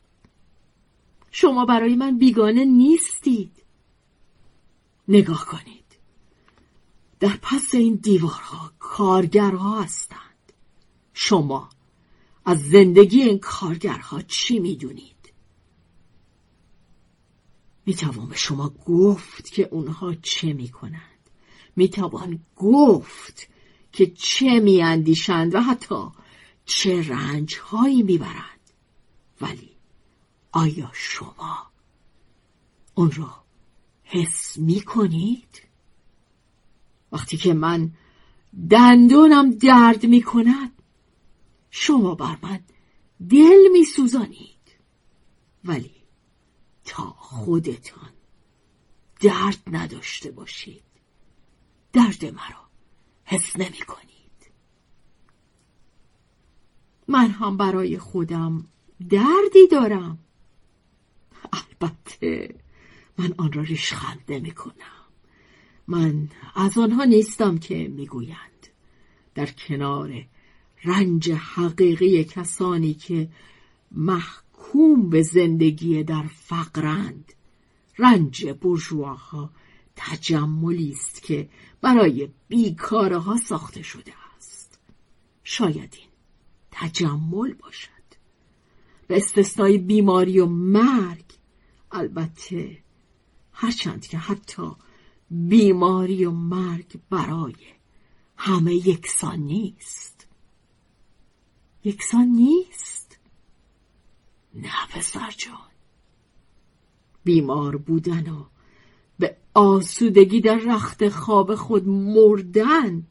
شما 1.30 1.64
برای 1.64 1.94
من 1.94 2.18
بیگانه 2.18 2.64
نیستید. 2.64 3.62
نگاه 5.08 5.46
کنید. 5.46 5.98
در 7.20 7.38
پس 7.42 7.74
این 7.74 7.94
دیوارها 7.94 8.72
کارگرها 8.78 9.82
هستند. 9.82 10.27
شما 11.20 11.68
از 12.44 12.60
زندگی 12.68 13.22
این 13.22 13.38
کارگرها 13.38 14.22
چی 14.22 14.58
می‌دونید؟ 14.58 15.32
می‌توان 17.86 18.28
به 18.28 18.36
شما 18.36 18.68
گفت 18.68 19.52
که 19.52 19.68
اونها 19.70 20.14
چه 20.14 20.52
می‌کنند 20.52 21.30
می‌توان 21.76 22.40
گفت 22.56 23.48
که 23.92 24.06
چه 24.06 24.60
میاندیشند 24.60 25.54
و 25.54 25.60
حتی 25.60 26.04
چه 26.64 27.08
رنجهایی 27.08 28.02
می‌برند 28.02 28.70
ولی 29.40 29.70
آیا 30.52 30.90
شما 30.92 31.66
اون 32.94 33.10
را 33.10 33.44
حس 34.04 34.58
می‌کنید؟ 34.58 35.62
وقتی 37.12 37.36
که 37.36 37.54
من 37.54 37.92
دندونم 38.70 39.50
درد 39.50 40.06
می‌کند 40.06 40.77
شما 41.80 42.14
بر 42.14 42.38
من 42.42 42.60
دل 43.30 43.68
می 43.72 43.84
سوزانید 43.84 44.78
ولی 45.64 45.94
تا 46.84 47.04
خودتان 47.04 48.10
درد 49.20 49.62
نداشته 49.66 50.30
باشید. 50.30 50.82
درد 51.92 52.24
مرا 52.24 52.68
حس 53.24 53.56
نمی 53.56 53.78
کنید 53.78 54.50
من 57.08 57.26
هم 57.30 57.56
برای 57.56 57.98
خودم 57.98 58.66
دردی 59.10 59.66
دارم. 59.70 60.18
البته 61.52 62.54
من 63.18 63.34
آن 63.38 63.52
را 63.52 63.62
ریشخند 63.62 64.24
نمی 64.28 64.50
کنم 64.50 65.04
من 65.88 66.28
از 66.54 66.78
آنها 66.78 67.04
نیستم 67.04 67.58
که 67.58 67.88
می‌گویند. 67.88 68.66
در 69.34 69.46
کنار 69.46 70.24
رنج 70.84 71.30
حقیقی 71.30 72.24
کسانی 72.24 72.94
که 72.94 73.28
محکوم 73.92 75.10
به 75.10 75.22
زندگی 75.22 76.04
در 76.04 76.26
فقرند. 76.26 77.32
رنج 77.98 78.46
برجواها 78.46 79.50
تجملی 79.96 80.90
است 80.90 81.22
که 81.22 81.48
برای 81.80 82.28
بیکارها 82.48 83.36
ساخته 83.36 83.82
شده 83.82 84.12
است. 84.36 84.78
شاید 85.44 85.96
این 85.98 86.08
تجمل 86.70 87.52
باشد. 87.52 87.88
به 89.06 89.16
استثنای 89.16 89.78
بیماری 89.78 90.40
و 90.40 90.46
مرگ 90.46 91.24
البته 91.92 92.78
هرچند 93.52 94.06
که 94.06 94.18
حتی 94.18 94.72
بیماری 95.30 96.24
و 96.24 96.30
مرگ 96.30 97.00
برای 97.10 97.54
همه 98.36 98.74
یکسان 98.74 99.38
نیست. 99.38 100.17
یکسان 101.84 102.28
نیست؟ 102.28 103.18
نه 104.54 104.86
پسر 104.90 105.30
جان. 105.36 105.68
بیمار 107.24 107.76
بودن 107.76 108.28
و 108.28 108.44
به 109.18 109.36
آسودگی 109.54 110.40
در 110.40 110.56
رخت 110.56 111.08
خواب 111.08 111.54
خود 111.54 111.88
مردن. 111.88 113.06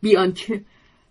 بیان 0.00 0.32
که 0.32 0.64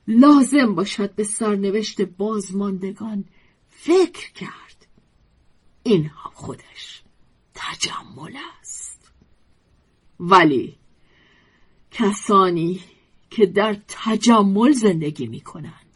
لازم 0.08 0.76
باشد 0.76 1.16
به 1.16 1.24
سرنوشت 1.24 2.02
بازماندگان 2.02 3.26
فکر 3.70 4.34
کرد. 4.34 4.88
این 5.84 6.06
هم 6.06 6.32
خودش 6.34 7.04
تجمل 7.54 8.38
است. 8.62 9.12
ولی 10.20 10.78
کسانی 11.92 12.82
که 13.30 13.46
در 13.46 13.78
تجمل 13.88 14.72
زندگی 14.72 15.28
می 15.28 15.42
کنند 15.42 15.89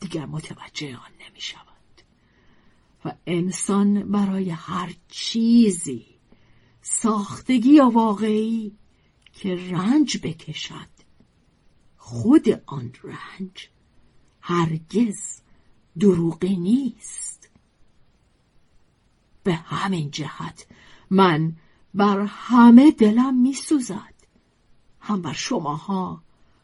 دیگر 0.00 0.26
متوجه 0.26 0.96
آن 0.96 1.12
نمی 1.28 1.40
شود 1.40 1.66
و 3.04 3.12
انسان 3.26 4.10
برای 4.10 4.50
هر 4.50 4.94
چیزی 5.08 6.06
ساختگی 6.82 7.72
یا 7.72 7.90
واقعی 7.90 8.72
که 9.32 9.54
رنج 9.70 10.18
بکشد 10.22 10.88
خود 11.96 12.62
آن 12.66 12.92
رنج 13.02 13.68
هرگز 14.40 15.40
دروغی 15.98 16.56
نیست. 16.56 17.50
به 19.42 19.54
همین 19.54 20.10
جهت 20.10 20.66
من 21.10 21.56
بر 21.94 22.20
همه 22.20 22.90
دلم 22.90 23.34
میسوزد. 23.34 24.14
هم 25.00 25.22
بر 25.22 25.32
شماها 25.32 26.22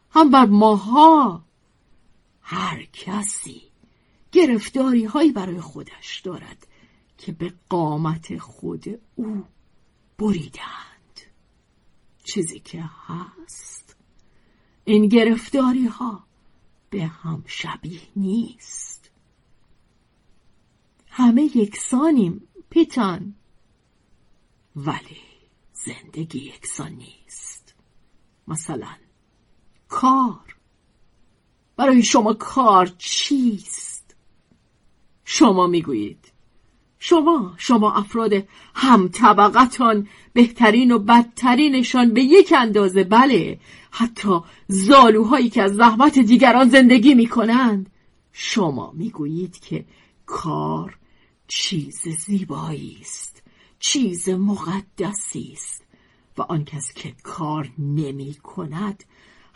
هم 0.09 0.31
بر 0.31 0.45
ماها. 0.45 1.46
هر 2.49 2.83
کسی 2.93 3.61
گرفتاری 4.31 5.05
هایی 5.05 5.31
برای 5.31 5.61
خودش 5.61 6.21
دارد 6.23 6.67
که 7.17 7.31
به 7.31 7.53
قامت 7.69 8.37
خود 8.37 8.99
او 9.15 9.45
بریدند. 10.17 11.21
چیزی 12.23 12.59
که 12.59 12.83
هست 13.07 13.95
این 14.85 15.07
گرفتاری 15.07 15.87
ها 15.87 16.23
به 16.89 17.05
هم 17.05 17.43
شبیه 17.47 18.01
نیست. 18.15 19.11
همه 21.07 21.57
یکسانیم 21.57 22.47
پیتان. 22.69 23.35
ولی 24.75 25.21
زندگی 25.73 26.39
یکسان 26.39 26.91
نیست. 26.91 27.75
مثلا 28.47 28.95
کار. 29.87 30.56
برای 31.77 32.03
شما 32.03 32.33
کار 32.33 32.91
چیست؟ 32.97 34.15
شما 35.25 35.67
می‌گویید. 35.67 36.31
شما 36.99 37.53
شما 37.57 37.93
افراد 37.93 38.47
هم 38.75 39.07
طبقتان 39.07 40.07
بهترین 40.33 40.91
و 40.91 40.99
بدترینشان 40.99 42.13
به 42.13 42.21
یک 42.21 42.53
اندازه 42.57 43.03
بله. 43.03 43.59
حتی 43.91 44.39
زالوهایی 44.67 45.49
که 45.49 45.63
از 45.63 45.75
زحمت 45.75 46.19
دیگران 46.19 46.69
زندگی 46.69 47.13
می 47.13 47.27
کنند 47.27 47.89
شما 48.31 48.91
می‌گویید 48.95 49.59
که 49.59 49.85
کار 50.25 50.97
چیز 51.47 52.01
زیبایی 52.01 52.97
است 53.01 53.43
چیز 53.79 54.29
مقدسی 54.29 55.49
است 55.53 55.85
و 56.37 56.41
آن 56.41 56.65
کس 56.65 56.93
که 56.93 57.13
کار 57.23 57.69
نمی 57.77 58.33
کند 58.33 59.03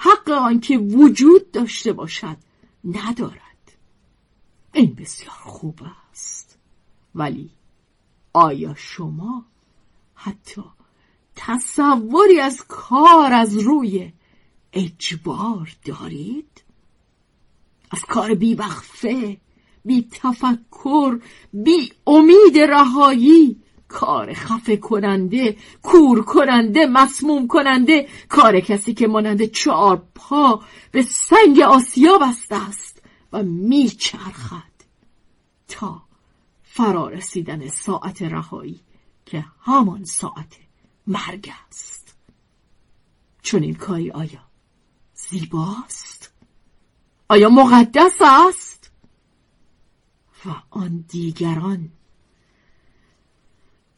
حق 0.04 0.30
آنکه 0.30 0.78
وجود 0.78 1.52
داشته 1.52 1.94
باشد 1.94 2.38
ندارد 2.86 3.72
این 4.74 4.94
بسیار 4.94 5.36
خوب 5.40 5.80
است 6.12 6.58
ولی 7.16 7.50
آیا 8.34 8.74
شما 8.76 9.46
حتی 10.16 10.64
تصوری 11.36 12.40
از 12.40 12.66
کار 12.68 13.34
از 13.34 13.58
روی 13.58 14.14
اجبار 14.74 15.76
دارید؟ 15.86 16.64
از 17.92 18.02
کار 18.02 18.36
بی 18.36 18.56
وقفه، 18.56 19.38
بی 19.86 20.08
تفکر، 20.12 21.20
بی 21.54 21.94
امید 22.08 22.58
رهایی، 22.58 23.61
کار 23.92 24.34
خفه 24.34 24.78
کننده، 24.78 25.58
کور 25.82 26.24
کننده، 26.24 26.86
مسموم 26.86 27.48
کننده، 27.48 28.08
کار 28.30 28.60
کسی 28.60 28.94
که 28.94 29.08
مانند 29.08 29.44
چهار 29.44 30.04
پا 30.16 30.64
به 30.92 31.02
سنگ 31.02 31.60
آسیا 31.60 32.18
بسته 32.18 32.70
است 32.70 33.02
و 33.34 33.44
میچرخد 33.44 34.72
تا 35.68 36.04
فرا 36.64 37.10
رسیدن 37.10 37.68
ساعت 37.68 38.22
رهایی 38.22 38.80
که 39.26 39.46
همان 39.62 40.04
ساعت 40.04 40.58
مرگ 41.08 41.52
است. 41.68 42.16
چون 43.42 43.64
این 43.64 43.76
کاری 43.76 44.12
آیا 44.12 44.44
زیباست؟ 45.14 46.32
آیا 47.30 47.50
مقدس 47.50 48.18
است؟ 48.22 48.92
و 50.46 50.50
آن 50.70 51.06
دیگران 51.08 51.90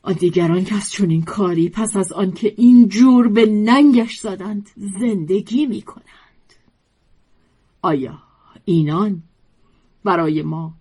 آن 0.06 0.14
دیگران 0.14 0.66
که 0.66 0.76
از 0.76 0.92
چنین 0.92 1.22
کاری 1.22 1.70
پس 1.70 1.96
از 1.96 2.12
آنکه 2.12 2.54
این 2.58 2.88
جور 2.90 3.28
به 3.28 3.46
ننگش 3.46 4.20
زدند 4.20 4.70
زندگی 4.76 5.66
می 5.66 5.82
کنند 5.82 6.54
آیا 7.82 8.24
اینان 8.66 9.24
برای 10.04 10.42
ما 10.42 10.74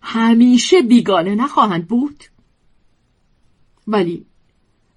همیشه 0.00 0.82
بیگانه 0.82 1.34
نخواهند 1.34 1.88
بود؟ 1.88 2.24
ولی 3.86 4.26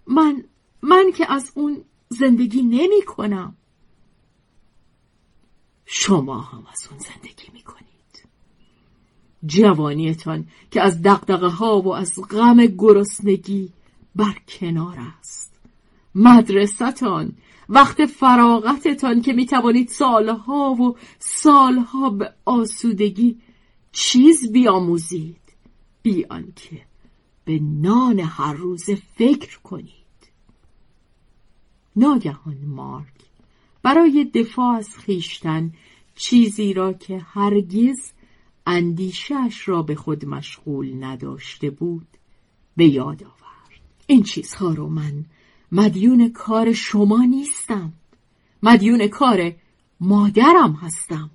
من 0.08 0.44
من 0.82 1.12
که 1.12 1.32
از 1.32 1.52
اون 1.56 1.84
زندگی 2.10 2.62
نمی 2.62 3.02
کنم 3.08 3.56
شما 5.86 6.42
هم 6.42 6.68
از 6.72 6.88
اون 6.92 7.00
زندگی 7.00 7.52
می 7.54 7.62
کنید 7.62 7.89
جوانیتان 9.46 10.48
که 10.72 10.82
از 10.82 11.02
دقدقه 11.02 11.48
ها 11.48 11.82
و 11.82 11.96
از 11.96 12.20
غم 12.30 12.66
گرسنگی 12.66 13.70
بر 14.16 14.36
کنار 14.48 14.98
است. 15.20 15.54
مدرستان 16.16 17.34
وقت 17.70 18.06
فراغتتان 18.06 19.22
که 19.22 19.34
می 19.34 19.46
توانید 19.46 19.90
سالها 19.90 20.74
و 20.74 20.96
سالها 21.20 22.10
به 22.10 22.34
آسودگی 22.46 23.38
چیز 23.92 24.52
بیاموزید. 24.52 25.36
بی 26.02 26.26
آنکه 26.30 26.82
به 27.46 27.60
نان 27.60 28.20
هر 28.20 28.54
روز 28.54 28.90
فکر 29.16 29.60
کنید. 29.60 29.94
ناگهان 31.96 32.58
مارک 32.66 33.14
برای 33.84 34.26
دفاع 34.34 34.76
از 34.76 34.98
خیشتن 34.98 35.72
چیزی 36.16 36.74
را 36.74 36.94
که 36.94 37.18
هرگز 37.18 38.12
اندیشش 38.72 39.64
را 39.66 39.84
به 39.84 39.96
خود 39.96 40.26
مشغول 40.26 41.04
نداشته 41.04 41.70
بود. 41.70 42.08
به 42.78 42.86
یاد 42.86 43.24
آورد. 43.24 43.82
این 44.08 44.24
چیزها 44.24 44.74
رو 44.74 44.90
من 44.90 45.26
مدیون 45.72 46.30
کار 46.30 46.74
شما 46.74 47.24
نیستم. 47.24 47.94
مدیون 48.64 49.08
کار 49.08 49.52
مادرم 50.00 50.74
هستم. 50.74 51.30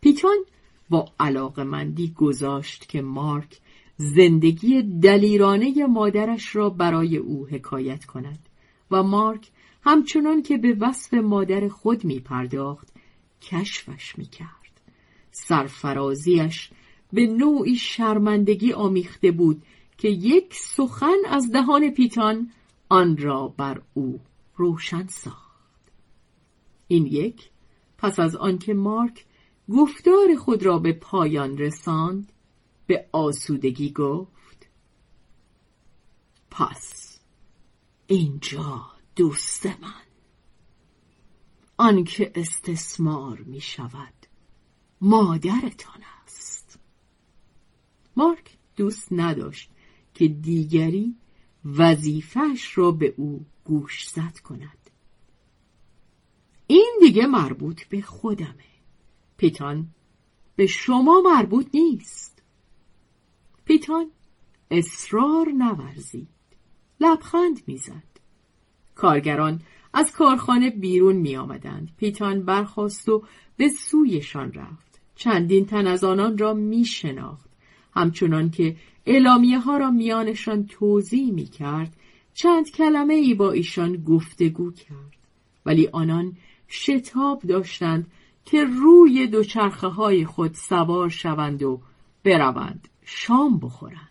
پیتون 0.00 0.44
با 0.90 1.12
مندی 1.56 2.12
گذاشت 2.16 2.88
که 2.88 3.02
مارک 3.02 3.60
زندگی 3.96 4.82
دلیرانه 4.82 5.86
مادرش 5.86 6.56
را 6.56 6.70
برای 6.70 7.16
او 7.16 7.46
حکایت 7.46 8.04
کند 8.04 8.48
و 8.90 9.02
مارک 9.02 9.50
همچنان 9.82 10.42
که 10.42 10.56
به 10.58 10.76
وصف 10.80 11.14
مادر 11.14 11.68
خود 11.68 12.04
می 12.04 12.20
پرداخت 12.20 12.88
کشفش 13.42 14.18
می 14.18 14.26
کرد. 14.26 14.61
سرفرازیش 15.32 16.70
به 17.12 17.26
نوعی 17.26 17.76
شرمندگی 17.76 18.72
آمیخته 18.72 19.30
بود 19.30 19.62
که 19.98 20.08
یک 20.08 20.54
سخن 20.54 21.18
از 21.28 21.52
دهان 21.52 21.90
پیتان 21.90 22.50
آن 22.88 23.16
را 23.16 23.48
بر 23.48 23.82
او 23.94 24.20
روشن 24.56 25.06
ساخت. 25.06 25.52
این 26.88 27.06
یک 27.06 27.50
پس 27.98 28.20
از 28.20 28.36
آنکه 28.36 28.74
مارک 28.74 29.24
گفتار 29.68 30.34
خود 30.34 30.62
را 30.62 30.78
به 30.78 30.92
پایان 30.92 31.58
رساند 31.58 32.32
به 32.86 33.08
آسودگی 33.12 33.92
گفت 33.92 34.68
پس 36.50 37.20
اینجا 38.06 38.86
دوست 39.16 39.66
من 39.66 40.02
آنکه 41.76 42.32
استثمار 42.34 43.38
می 43.38 43.60
شود 43.60 44.21
مادرتان 45.04 46.02
است. 46.24 46.78
مارک 48.16 48.56
دوست 48.76 49.08
نداشت 49.12 49.70
که 50.14 50.28
دیگری 50.28 51.16
وظیفش 51.64 52.78
را 52.78 52.90
به 52.90 53.14
او 53.16 53.46
گوش 53.64 54.08
زد 54.08 54.38
کند. 54.38 54.90
این 56.66 56.98
دیگه 57.00 57.26
مربوط 57.26 57.84
به 57.84 58.02
خودمه. 58.02 58.72
پیتان 59.36 59.88
به 60.56 60.66
شما 60.66 61.22
مربوط 61.24 61.66
نیست. 61.74 62.42
پیتان 63.64 64.10
اصرار 64.70 65.48
نورزید. 65.48 66.28
لبخند 67.00 67.62
می‌زد. 67.66 68.12
کارگران 68.94 69.62
از 69.92 70.12
کارخانه 70.12 70.70
بیرون 70.70 71.16
می 71.16 71.36
آمدند. 71.36 71.96
پیتان 71.96 72.42
برخواست 72.42 73.08
و 73.08 73.24
به 73.56 73.68
سویشان 73.68 74.52
رفت. 74.52 74.91
چندین 75.16 75.66
تن 75.66 75.86
از 75.86 76.04
آنان 76.04 76.38
را 76.38 76.54
می 76.54 76.84
شناخت. 76.84 77.50
همچنان 77.94 78.50
که 78.50 78.76
اعلامیه 79.06 79.58
ها 79.58 79.76
را 79.76 79.90
میانشان 79.90 80.66
توضیح 80.66 81.32
می 81.32 81.46
کرد 81.46 81.96
چند 82.34 82.70
کلمه 82.70 83.14
ای 83.14 83.34
با 83.34 83.52
ایشان 83.52 83.96
گفتگو 83.96 84.70
کرد. 84.70 85.16
ولی 85.66 85.88
آنان 85.92 86.36
شتاب 86.68 87.42
داشتند 87.42 88.06
که 88.44 88.64
روی 88.64 89.26
دوچرخه 89.26 89.86
های 89.86 90.24
خود 90.24 90.54
سوار 90.54 91.08
شوند 91.08 91.62
و 91.62 91.80
بروند 92.24 92.88
شام 93.04 93.58
بخورند. 93.58 94.08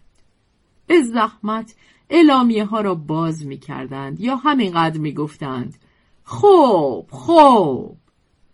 به 0.88 1.02
زحمت 1.02 1.76
اعلامیه 2.10 2.66
ها 2.66 2.82
را 2.82 2.96
باز 2.96 3.46
می 3.46 3.58
کردند 3.58 4.20
یا 4.20 4.36
همینقدر 4.36 5.00
می 5.00 5.14
گفتند 5.14 5.78
خوب 6.24 7.08
خوب. 7.10 7.98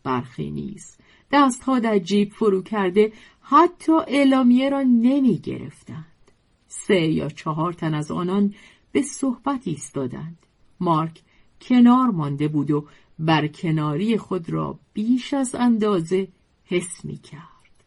برخی 0.03 0.51
نیست 0.51 0.96
دستها 1.31 1.79
در 1.79 1.99
جیب 1.99 2.31
فرو 2.31 2.61
کرده 2.61 3.13
حتی 3.41 3.91
اعلامیه 4.07 4.69
را 4.69 4.81
نمی 4.81 5.37
گرفتند 5.37 6.31
سه 6.67 7.01
یا 7.01 7.29
چهار 7.29 7.73
تن 7.73 7.93
از 7.93 8.11
آنان 8.11 8.53
به 8.91 9.01
صحبت 9.01 9.61
ایستادند. 9.67 10.37
مارک 10.79 11.21
کنار 11.61 12.07
مانده 12.07 12.47
بود 12.47 12.71
و 12.71 12.87
بر 13.19 13.47
کناری 13.47 14.17
خود 14.17 14.49
را 14.49 14.79
بیش 14.93 15.33
از 15.33 15.55
اندازه 15.55 16.27
حس 16.65 17.05
می 17.05 17.17
کرد 17.17 17.83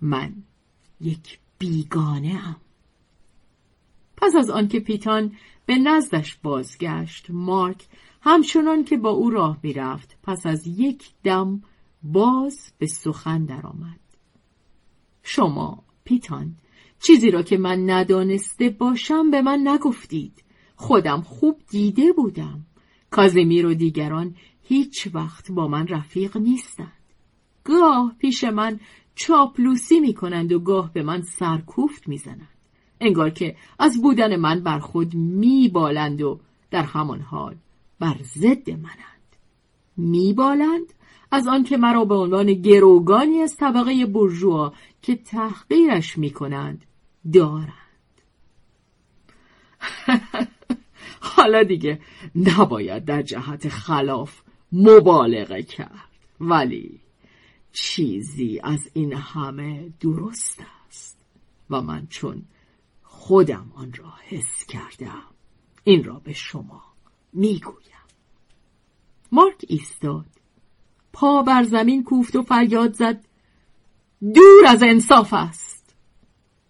من 0.00 0.32
یک 1.00 1.38
بیگانه 1.58 2.40
ام. 2.46 2.56
پس 4.16 4.36
از 4.36 4.50
آنکه 4.50 4.80
پیتان 4.80 5.32
به 5.66 5.78
نزدش 5.78 6.34
بازگشت 6.42 7.26
مارک 7.30 7.86
همچنان 8.22 8.84
که 8.84 8.96
با 8.96 9.10
او 9.10 9.30
راه 9.30 9.58
می‌رفت 9.62 10.16
پس 10.22 10.46
از 10.46 10.66
یک 10.66 11.04
دم 11.24 11.62
باز 12.04 12.72
به 12.78 12.86
سخن 12.86 13.44
درآمد. 13.44 14.00
شما 15.22 15.84
پیتان 16.04 16.56
چیزی 17.00 17.30
را 17.30 17.42
که 17.42 17.56
من 17.56 17.90
ندانسته 17.90 18.70
باشم 18.70 19.30
به 19.30 19.42
من 19.42 19.68
نگفتید. 19.68 20.44
خودم 20.76 21.20
خوب 21.20 21.60
دیده 21.70 22.12
بودم. 22.12 22.66
کازمیر 23.10 23.66
و 23.66 23.74
دیگران 23.74 24.34
هیچ 24.62 25.08
وقت 25.14 25.52
با 25.52 25.68
من 25.68 25.86
رفیق 25.86 26.36
نیستند. 26.36 26.92
گاه 27.64 28.14
پیش 28.18 28.44
من 28.44 28.80
چاپلوسی 29.14 30.00
می 30.00 30.14
کنند 30.14 30.52
و 30.52 30.58
گاه 30.58 30.92
به 30.92 31.02
من 31.02 31.22
سرکوفت 31.22 32.08
می 32.08 32.18
زنند. 32.18 32.48
انگار 33.00 33.30
که 33.30 33.56
از 33.78 34.02
بودن 34.02 34.36
من 34.36 34.62
بر 34.62 34.78
خود 34.78 35.14
می 35.14 35.68
بالند 35.68 36.22
و 36.22 36.40
در 36.70 36.82
همان 36.82 37.20
حال 37.20 37.56
بر 37.98 38.16
ضد 38.22 38.70
منند. 38.70 39.36
می 39.96 40.32
بالند 40.32 40.94
از 41.30 41.46
آنکه 41.46 41.76
مرا 41.76 42.04
به 42.04 42.14
عنوان 42.14 42.52
گروگانی 42.52 43.40
از 43.40 43.56
طبقه 43.56 44.06
برجوا 44.06 44.72
که 45.02 45.16
تحقیرش 45.16 46.18
می 46.18 46.30
کنند 46.30 46.84
دارند. 47.32 47.72
حالا 51.20 51.62
دیگه 51.62 52.00
نباید 52.36 53.04
در 53.04 53.22
جهت 53.22 53.68
خلاف 53.68 54.40
مبالغه 54.72 55.62
کرد 55.62 56.08
ولی 56.40 57.00
چیزی 57.72 58.60
از 58.62 58.90
این 58.92 59.12
همه 59.12 59.92
درست 60.00 60.64
است 60.88 61.18
و 61.70 61.80
من 61.80 62.06
چون 62.06 62.42
خودم 63.02 63.72
آن 63.74 63.92
را 63.92 64.12
حس 64.28 64.66
کردم 64.66 65.22
این 65.84 66.04
را 66.04 66.14
به 66.14 66.32
شما 66.32 66.82
می‌گویم. 67.32 67.84
مارک 69.32 69.64
ایستاد. 69.68 70.26
پا 71.14 71.42
بر 71.42 71.62
زمین 71.62 72.04
کوفت 72.04 72.36
و 72.36 72.42
فریاد 72.42 72.92
زد. 72.92 73.24
دور 74.34 74.66
از 74.68 74.82
انصاف 74.82 75.32
است. 75.32 75.96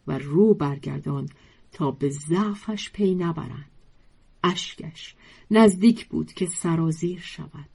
و 0.06 0.18
رو 0.18 0.54
برگردان 0.54 1.28
تا 1.72 1.90
به 1.90 2.10
ضعفش 2.10 2.90
پی 2.90 3.14
نبرند. 3.14 3.70
اشکش 4.42 5.14
نزدیک 5.50 6.06
بود 6.06 6.32
که 6.32 6.46
سرازیر 6.46 7.20
شود. 7.20 7.68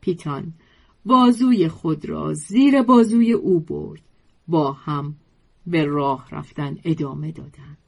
پیتان 0.00 0.52
بازوی 1.04 1.68
خود 1.68 2.04
را 2.04 2.34
زیر 2.34 2.82
بازوی 2.82 3.32
او 3.32 3.60
برد. 3.60 4.02
با 4.48 4.72
هم 4.72 5.16
به 5.66 5.84
راه 5.84 6.28
رفتن 6.30 6.78
ادامه 6.84 7.32
دادند. 7.32 7.78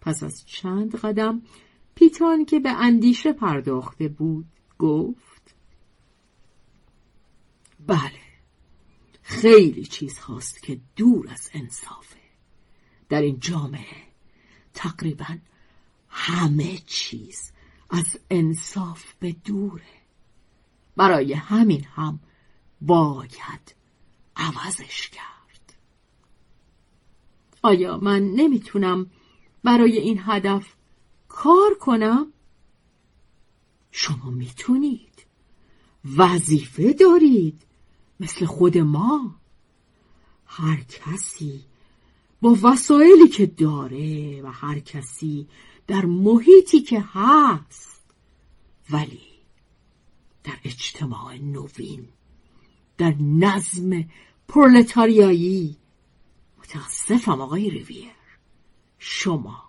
پس 0.00 0.22
از 0.22 0.46
چند 0.46 0.96
قدم 0.96 1.42
پیتان 1.94 2.44
که 2.44 2.60
به 2.60 2.70
اندیشه 2.70 3.32
پرداخته 3.32 4.08
بود 4.08 4.46
گفت 4.78 5.39
بله. 7.86 8.20
خیلی 9.22 9.84
چیز 9.84 10.18
هاست 10.18 10.62
که 10.62 10.80
دور 10.96 11.28
از 11.28 11.50
انصافه. 11.52 12.20
در 13.08 13.22
این 13.22 13.40
جامعه 13.40 14.02
تقریبا 14.74 15.38
همه 16.08 16.78
چیز 16.86 17.52
از 17.90 18.18
انصاف 18.30 19.04
به 19.20 19.32
دوره. 19.32 20.00
برای 20.96 21.32
همین 21.32 21.84
هم 21.84 22.20
باید 22.80 23.74
عوضش 24.36 25.08
کرد. 25.08 25.76
آیا 27.62 27.96
من 27.96 28.22
نمی‌تونم 28.22 29.10
برای 29.64 29.98
این 29.98 30.20
هدف 30.22 30.74
کار 31.28 31.74
کنم؟ 31.80 32.32
شما 33.90 34.30
می‌تونید. 34.30 35.26
وظیفه 36.16 36.92
دارید. 36.92 37.66
مثل 38.20 38.46
خود 38.46 38.78
ما. 38.78 39.34
هر 40.46 40.80
کسی 40.80 41.64
با 42.40 42.56
وسایلی 42.62 43.28
که 43.28 43.46
داره 43.46 44.42
و 44.42 44.46
هر 44.46 44.78
کسی 44.78 45.48
در 45.86 46.04
محیطی 46.04 46.80
که 46.80 47.04
هست 47.12 48.00
ولی 48.90 49.30
در 50.44 50.58
اجتماع 50.64 51.36
نوین 51.36 52.08
در 52.98 53.14
نظم 53.20 54.04
پرولتاریایی. 54.48 55.76
متاسفم 56.58 57.40
آقای 57.40 57.70
ریویر 57.70 58.10
شما 58.98 59.64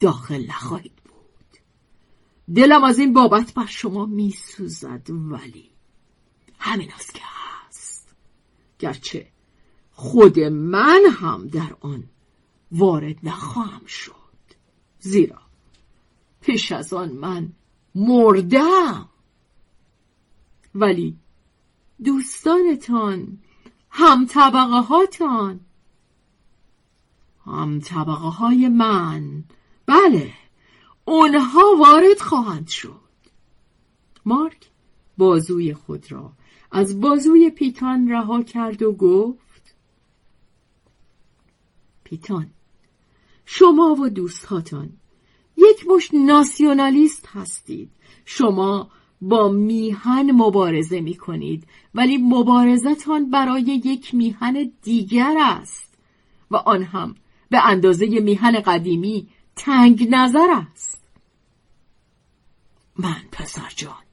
داخل 0.00 0.46
نخواهید 0.46 0.96
بود. 1.04 1.60
دلم 2.54 2.84
از 2.84 2.98
این 2.98 3.12
بابت 3.12 3.54
بر 3.54 3.66
شما 3.66 4.06
میسوزد 4.06 5.10
ولی 5.10 5.70
همین 6.58 6.92
است 6.92 7.14
که 7.14 7.20
گرچه 8.80 9.26
خود 9.92 10.40
من 10.40 11.02
هم 11.10 11.46
در 11.46 11.76
آن 11.80 12.04
وارد 12.72 13.16
نخواهم 13.22 13.86
شد. 13.86 14.14
زیرا 14.98 15.38
پیش 16.40 16.72
از 16.72 16.92
آن 16.92 17.12
من 17.12 17.52
مردم. 17.94 19.08
ولی 20.74 21.16
دوستانتان 22.04 23.38
هم 23.90 24.26
طبقه 24.26 24.80
هاتان 24.80 25.60
هم 27.46 27.80
طبقه 27.80 28.28
های 28.28 28.68
من 28.68 29.44
بله 29.86 30.32
اونها 31.04 31.76
وارد 31.78 32.20
خواهند 32.20 32.68
شد. 32.68 33.00
مارک 34.24 34.70
بازوی 35.18 35.74
خود 35.74 36.12
را 36.12 36.32
از 36.72 37.00
بازوی 37.00 37.50
پیتان 37.50 38.08
رها 38.08 38.42
کرد 38.42 38.82
و 38.82 38.92
گفت 38.92 39.74
پیتان 42.04 42.50
شما 43.44 43.96
و 44.00 44.08
دوستهاتان 44.08 44.90
یک 45.56 45.86
مش 45.88 46.10
ناسیونالیست 46.14 47.26
هستید. 47.26 47.90
شما 48.24 48.90
با 49.20 49.48
میهن 49.48 50.30
مبارزه 50.30 51.00
می 51.00 51.14
کنید 51.14 51.66
ولی 51.94 52.16
مبارزتان 52.16 53.30
برای 53.30 53.62
یک 53.62 54.14
میهن 54.14 54.72
دیگر 54.82 55.36
است 55.40 55.94
و 56.50 56.56
آن 56.56 56.82
هم 56.82 57.14
به 57.50 57.66
اندازه 57.66 58.06
میهن 58.06 58.60
قدیمی 58.60 59.28
تنگ 59.56 60.08
نظر 60.10 60.48
است. 60.72 61.04
من 62.96 63.22
پسر 63.32 63.72
جان 63.76 64.04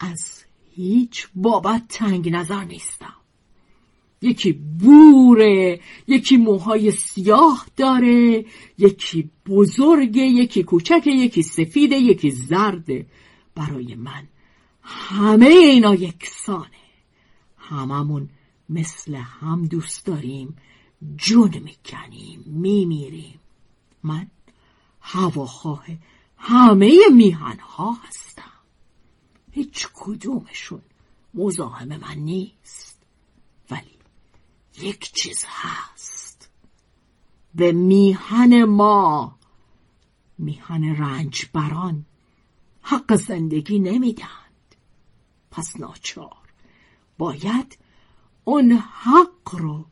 از 0.00 0.41
هیچ 0.74 1.28
بابت 1.34 1.88
تنگ 1.88 2.28
نظر 2.28 2.64
نیستم. 2.64 3.14
یکی 4.22 4.52
بوره 4.52 5.80
یکی 6.06 6.36
موهای 6.36 6.90
سیاه 6.90 7.66
داره 7.76 8.44
یکی 8.78 9.30
بزرگه 9.46 10.22
یکی 10.22 10.62
کوچکه 10.62 11.10
یکی 11.10 11.42
سفیده 11.42 11.96
یکی 11.96 12.30
زرده. 12.30 13.06
برای 13.54 13.94
من 13.94 14.28
همه 14.82 15.46
اینا 15.46 15.94
یکسانه. 15.94 16.66
هممون 17.58 18.28
مثل 18.68 19.14
هم 19.14 19.66
دوست 19.66 20.06
داریم 20.06 20.56
جون 21.16 21.58
می‌کنیم 21.58 22.44
میمیریم. 22.46 23.40
من 24.02 24.26
هواخواه 25.00 25.86
همه 26.36 26.98
میهن 27.12 27.58
ها 27.58 27.92
هستم. 28.08 28.61
هیچ 29.52 29.88
کدومشون 29.94 30.82
مزاحم 31.34 31.88
من 31.88 32.14
نیست. 32.14 33.02
ولی 33.70 33.98
یک 34.78 35.12
چیز 35.12 35.44
هست. 35.48 36.50
به 37.54 37.72
میهن 37.72 38.64
ما 38.64 39.38
میهن 40.38 40.96
رنج 40.96 41.46
بران 41.52 42.04
حق 42.82 43.16
زندگی 43.16 43.78
نمیدند 43.78 44.76
پس 45.50 45.80
ناچار 45.80 46.52
باید 47.18 47.78
اون 48.44 48.72
حق 48.72 49.54
رو 49.54 49.84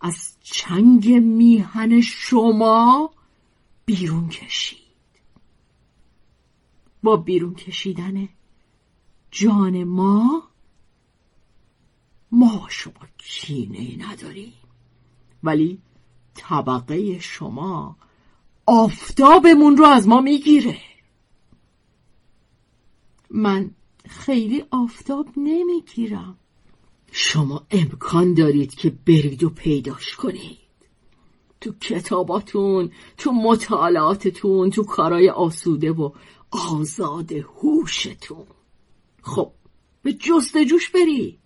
از 0.00 0.36
چنگ 0.40 1.08
میهن 1.14 2.00
شما 2.00 3.10
بیرون 3.84 4.28
کشید. 4.28 4.78
با 7.02 7.16
بیرون 7.16 7.54
کشیدن 7.54 8.28
جان 9.36 9.84
ما؟ 9.84 10.42
ما 12.32 12.66
شما 12.70 12.92
کینه 13.18 14.08
نداریم. 14.08 14.52
ولی 15.42 15.78
طبقه 16.34 17.18
شما 17.18 17.96
آفتابمون 18.66 19.76
رو 19.76 19.84
از 19.84 20.08
ما 20.08 20.20
می‌گیره. 20.20 20.78
من 23.30 23.70
خیلی 24.08 24.64
آفتاب 24.70 25.28
نمی‌گیرم. 25.36 26.38
شما 27.12 27.66
امکان 27.70 28.34
دارید 28.34 28.74
که 28.74 28.90
برید 28.90 29.44
و 29.44 29.50
پیداش 29.50 30.16
کنید. 30.16 30.58
تو 31.60 31.72
کتاباتون 31.80 32.90
تو 33.16 33.32
مطالعاتتون 33.32 34.70
تو 34.70 34.84
کارای 34.84 35.30
آسوده 35.30 35.92
و 35.92 36.10
آزاد 36.50 37.32
هوشتون. 37.32 38.46
خب 39.24 39.52
به 40.02 40.12
جستجوش 40.12 40.90
برید 40.90 41.38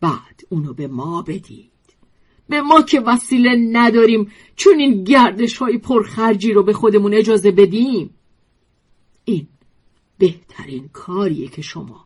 بعد 0.00 0.40
اونو 0.48 0.74
به 0.74 0.86
ما 0.86 1.22
بدید. 1.22 1.70
به 2.48 2.60
ما 2.60 2.82
که 2.82 3.00
وسیله 3.00 3.56
نداریم 3.72 4.32
چون 4.56 4.78
این 4.78 5.04
گردش 5.04 5.56
های 5.56 5.78
پرخرجی 5.78 6.52
رو 6.52 6.62
به 6.62 6.72
خودمون 6.72 7.14
اجازه 7.14 7.50
بدیم. 7.50 8.14
این 9.24 9.48
بهترین 10.18 10.88
کاریه 10.88 11.48
که 11.48 11.62
شما 11.62 12.04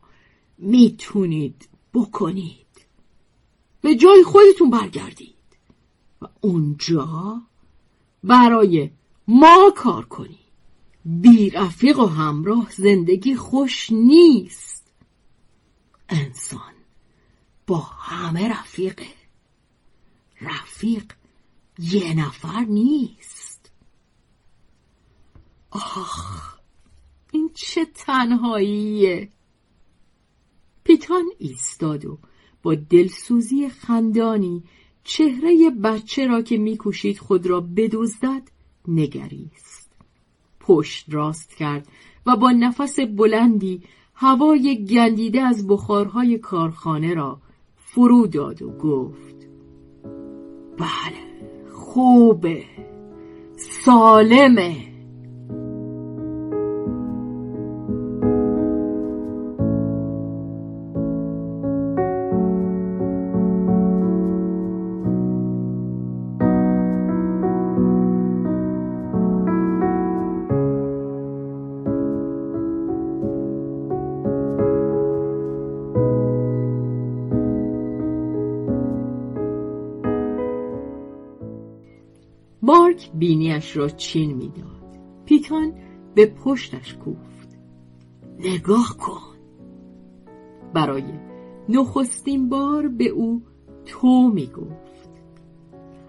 می‌تونید 0.59 1.69
بکنید. 1.95 2.57
به 3.81 3.95
جای 3.95 4.25
خودتون 4.25 4.71
برگردید 4.71 5.35
و 6.23 6.27
اونجا 6.41 7.43
برای 8.25 8.91
ما 9.29 9.73
کار 9.77 10.05
کنید. 10.05 10.39
بی 11.05 11.51
رفیق 11.51 11.99
و 11.99 12.07
همراه 12.07 12.73
زندگی 12.77 13.35
خوش 13.35 13.93
نیست. 13.93 14.80
انسان. 16.11 16.73
با 17.67 17.79
همه 17.79 18.49
رفیقه 18.49 19.07
رفیق 20.41 21.13
یه 21.79 22.15
نفر 22.15 22.61
نیست. 22.61 23.73
آخ 25.71 26.59
این 27.33 27.51
چه 27.55 27.85
تنهاییه. 27.85 29.29
پیتان 30.85 31.25
ایستاد 31.39 32.05
و 32.07 32.19
با 32.63 32.75
دلسوزی 32.75 33.69
خندانی 33.69 34.63
چهره 35.05 35.71
بچه 35.71 36.27
را 36.27 36.43
که 36.43 36.59
میکوشید 36.59 37.19
خود 37.19 37.47
را 37.47 37.61
بدزدد 37.61 38.51
نگریست. 38.89 39.93
پشت 40.61 41.05
راست 41.09 41.57
کرد 41.57 41.89
و 42.27 42.37
با 42.37 42.51
نفس 42.51 43.01
بلندی 43.01 43.83
هوای 44.23 44.85
گندیده 44.85 45.41
از 45.41 45.67
بخارهای 45.67 46.39
کارخانه 46.39 47.15
را 47.15 47.39
فرو 47.77 48.27
داد 48.27 48.63
و 48.63 48.71
گفت 48.71 49.49
بله 50.79 51.51
خوبه 51.73 52.65
سالمه. 53.57 54.90
مارک 82.71 83.11
بینیش 83.15 83.77
را 83.77 83.89
چین 83.89 84.35
می‌داد. 84.35 84.99
پیتان 85.25 85.75
به 86.15 86.27
پشتش 86.27 86.95
کوفت. 86.95 87.59
نگاه 88.39 88.97
کن. 88.99 89.37
برای 90.75 91.05
نخستین 91.69 92.49
بار 92.49 92.89
به 92.89 93.09
او 93.09 93.43
تو 93.87 94.31
می 94.35 94.47
گفت. 94.47 95.11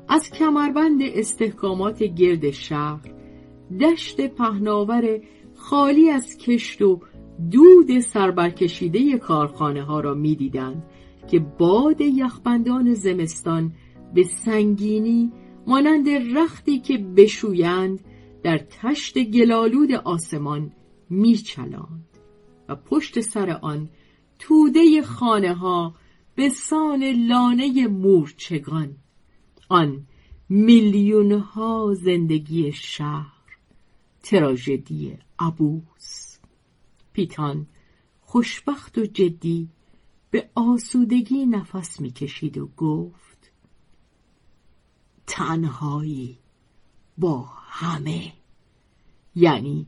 از 0.07 0.29
کمربند 0.29 1.01
استحکامات 1.01 2.03
گرد 2.03 2.51
شهر 2.51 3.13
دشت 3.79 4.27
پهناور 4.27 5.19
خالی 5.55 6.09
از 6.09 6.37
کشت 6.37 6.81
و 6.81 6.99
دود 7.51 7.99
سربرکشیده 7.99 9.17
کارخانه 9.17 9.83
ها 9.83 9.99
را 9.99 10.13
می 10.13 10.35
دیدند 10.35 10.83
که 11.27 11.39
باد 11.39 12.01
یخبندان 12.01 12.93
زمستان 12.93 13.73
به 14.13 14.23
سنگینی 14.23 15.31
مانند 15.67 16.09
رختی 16.09 16.79
که 16.79 16.97
بشویند 16.97 17.99
در 18.43 18.57
تشت 18.57 19.23
گلالود 19.23 19.91
آسمان 19.91 20.71
میچلاند 21.09 22.07
و 22.69 22.75
پشت 22.75 23.21
سر 23.21 23.49
آن 23.49 23.89
توده 24.39 25.01
خانه 25.01 25.53
ها 25.53 25.95
به 26.35 26.49
سان 26.49 27.03
لانه 27.03 27.87
مورچگان. 27.87 28.95
آن 29.69 30.07
میلیون 30.49 31.31
ها 31.31 31.93
زندگی 31.93 32.71
شهر 32.71 33.57
تراژدی 34.23 35.17
ابوس 35.39 36.37
پیتان 37.13 37.67
خوشبخت 38.21 38.97
و 38.97 39.05
جدی 39.05 39.69
به 40.31 40.49
آسودگی 40.55 41.45
نفس 41.45 41.99
می‌کشید 41.99 42.57
و 42.57 42.67
گفت 42.77 43.30
تنهایی 45.27 46.39
با 47.17 47.49
همه. 47.57 48.33
یعنی 49.35 49.87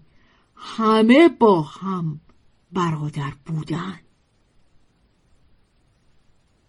همه 0.55 1.29
با 1.29 1.61
هم 1.61 2.19
برادر 2.71 3.33
بودن. 3.45 3.99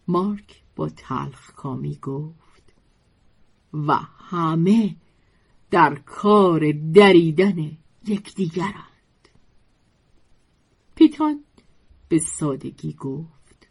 مارک 0.09 0.62
با 0.77 0.88
تلخ 0.88 1.53
کامی 1.53 1.98
گفت 2.03 2.72
و 3.72 3.94
همه 4.18 4.96
در 5.70 5.94
کار 5.94 6.72
دریدن 6.72 7.79
یکدیگرند. 8.07 9.29
پیتان 10.94 11.44
به 12.09 12.18
سادگی 12.18 12.92
گفت 12.92 13.68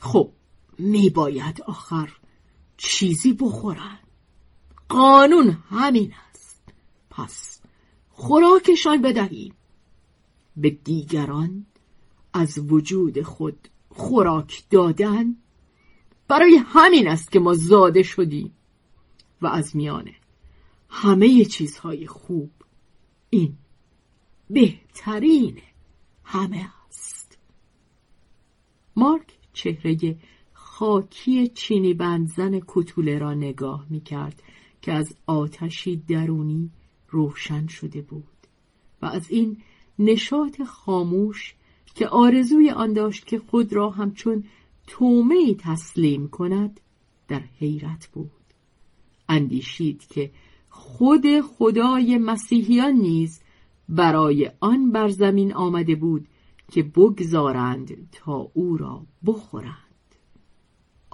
خب 0.00 0.32
میباید 0.78 1.62
آخر 1.62 2.12
چیزی 2.78 3.32
بخورن. 3.32 3.98
قانون 4.88 5.50
همین 5.70 6.14
است. 6.30 6.62
پس 7.10 7.60
خوراکشان 8.10 9.02
بدهیم. 9.02 9.54
به 10.56 10.70
دیگران 10.70 11.66
از 12.32 12.58
وجود 12.58 13.22
خود 13.22 13.68
خوراک 13.88 14.64
دادن 14.70 15.36
برای 16.28 16.56
همین 16.66 17.08
است 17.08 17.32
که 17.32 17.38
ما 17.38 17.54
زاده 17.54 18.02
شدیم 18.02 18.54
و 19.42 19.46
از 19.46 19.76
میانه 19.76 20.14
همه 20.88 21.44
چیزهای 21.44 22.06
خوب 22.06 22.50
این 23.30 23.56
بهترین 24.50 25.60
همه 26.24 26.70
است. 26.88 27.38
مارک 28.96 29.38
چهره 29.52 30.16
خاکی 30.78 31.48
چینی 31.48 31.94
بندزن 31.94 32.60
کتوله 32.68 33.18
را 33.18 33.34
نگاه 33.34 33.86
می 33.90 34.00
کرد 34.00 34.42
که 34.82 34.92
از 34.92 35.14
آتشی 35.26 35.96
درونی 35.96 36.70
روشن 37.08 37.66
شده 37.66 38.02
بود 38.02 38.46
و 39.02 39.06
از 39.06 39.30
این 39.30 39.56
نشاط 39.98 40.62
خاموش 40.62 41.54
که 41.94 42.08
آرزوی 42.08 42.70
آن 42.70 42.92
داشت 42.92 43.26
که 43.26 43.38
خود 43.38 43.72
را 43.72 43.90
همچون 43.90 44.44
تومه 44.86 45.54
تسلیم 45.54 46.28
کند 46.28 46.80
در 47.28 47.42
حیرت 47.58 48.08
بود. 48.12 48.30
اندیشید 49.28 50.06
که 50.06 50.30
خود 50.68 51.40
خدای 51.40 52.18
مسیحیان 52.18 52.92
نیز 52.92 53.40
برای 53.88 54.50
آن 54.60 54.90
بر 54.90 55.08
زمین 55.08 55.54
آمده 55.54 55.94
بود 55.94 56.28
که 56.72 56.82
بگذارند 56.82 58.08
تا 58.12 58.50
او 58.54 58.76
را 58.76 59.06
بخورند. 59.26 59.87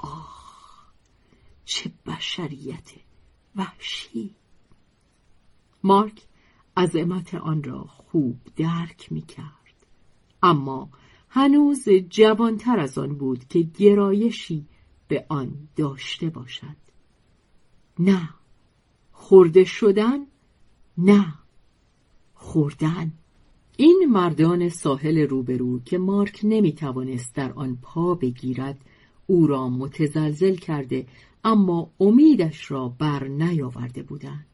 آه 0.05 0.93
چه 1.65 1.93
بشریت 2.07 2.91
وحشی. 3.57 4.35
مارک 5.83 6.23
عظمت 6.77 7.35
آن 7.35 7.63
را 7.63 7.85
خوب 7.85 8.41
درک 8.57 9.13
می 9.13 9.23
کرد 9.23 9.87
اما 10.43 10.91
هنوز 11.29 11.89
جوانتر 11.89 12.79
از 12.79 12.99
آن 12.99 13.15
بود 13.15 13.49
که 13.49 13.61
گرایشی 13.61 14.67
به 15.09 15.27
آن 15.29 15.69
داشته 15.77 16.31
باشد. 16.31 16.77
نه 17.99 18.31
خورده 19.13 19.65
شدن 19.65 20.27
نه 20.99 21.35
خوردن. 22.35 23.13
این 23.77 24.07
مردان 24.11 24.69
ساحل 24.69 25.19
روبرو 25.19 25.81
که 25.81 25.99
مارک 25.99 26.41
نمی 26.43 26.73
توانست 26.73 27.35
در 27.35 27.53
آن 27.53 27.79
پا 27.83 28.15
بگیرد 28.15 28.85
او 29.27 29.47
را 29.47 29.69
متزلزل 29.69 30.55
کرده 30.55 31.07
اما 31.45 31.91
امیدش 32.01 32.71
را 32.71 32.89
بر 32.89 33.29
نیاورده 33.29 34.03
بودند. 34.03 34.47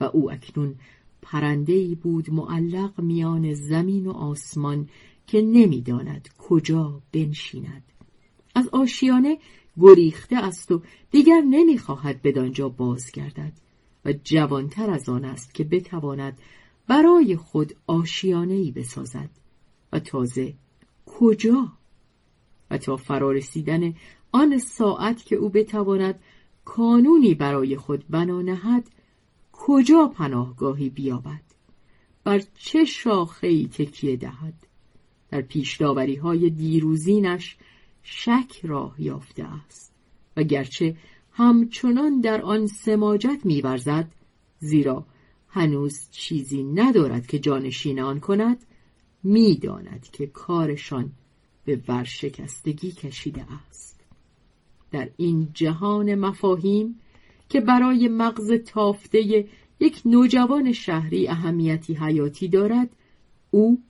و 0.00 0.04
او 0.04 0.32
اکنون 0.32 0.74
پرنده 1.22 1.94
بود 1.94 2.30
معلق 2.30 3.00
میان 3.00 3.54
زمین 3.54 4.06
و 4.06 4.10
آسمان 4.10 4.88
که 5.26 5.42
نمی‌داند 5.42 6.28
کجا 6.38 7.00
بنشیند. 7.12 7.82
از 8.54 8.68
آشیانه 8.68 9.38
گریخته 9.80 10.36
است 10.36 10.72
و 10.72 10.82
دیگر 11.10 11.40
نمی‌خواهد 11.40 12.22
بدانجا 12.22 12.68
بازگردد 12.68 13.52
و 14.04 14.12
جوانتر 14.24 14.90
از 14.90 15.08
آن 15.08 15.24
است 15.24 15.54
که 15.54 15.64
بتواند 15.64 16.38
برای 16.86 17.36
خود 17.36 17.74
آشیانه 17.86 18.54
ای 18.54 18.70
بسازد. 18.70 19.30
و 19.92 19.98
تازه 19.98 20.54
کجا؟ 21.06 21.72
و 22.72 22.78
تا 22.78 22.96
فرارسیدن 22.96 23.94
آن 24.32 24.58
ساعت 24.58 25.24
که 25.24 25.36
او 25.36 25.48
بتواند 25.48 26.20
کانونی 26.64 27.34
برای 27.34 27.76
خود 27.76 28.04
بنا 28.10 28.42
نهد 28.42 28.90
کجا 29.52 30.06
پناهگاهی 30.06 30.90
بیابد؟ 30.90 31.42
بر 32.24 32.42
چه 32.54 32.84
شاخه 32.84 33.46
ای 33.46 33.66
تکیه 33.66 34.16
دهد؟ 34.16 34.54
در 35.30 35.40
پیشداوری 35.40 36.16
های 36.16 36.50
دیروزینش 36.50 37.56
شک 38.02 38.60
راه 38.62 38.94
یافته 38.98 39.44
است 39.44 39.94
و 40.36 40.42
گرچه 40.42 40.96
همچنان 41.32 42.20
در 42.20 42.42
آن 42.42 42.66
سماجت 42.66 43.40
میورزد 43.44 44.12
زیرا 44.58 45.06
هنوز 45.48 46.10
چیزی 46.10 46.62
ندارد 46.62 47.26
که 47.26 47.38
جانشین 47.38 48.00
آن 48.00 48.20
کند 48.20 48.64
می‌داند 49.22 50.08
که 50.12 50.26
کارشان 50.26 51.12
به 51.64 51.80
ورشکستگی 51.88 52.92
کشیده 52.92 53.44
است. 53.68 54.00
در 54.90 55.08
این 55.16 55.48
جهان 55.54 56.14
مفاهیم 56.14 57.00
که 57.48 57.60
برای 57.60 58.08
مغز 58.08 58.52
تافته 58.52 59.46
یک 59.80 60.02
نوجوان 60.04 60.72
شهری 60.72 61.28
اهمیتی 61.28 61.94
حیاتی 61.94 62.48
دارد 62.48 62.96
او 63.50 63.82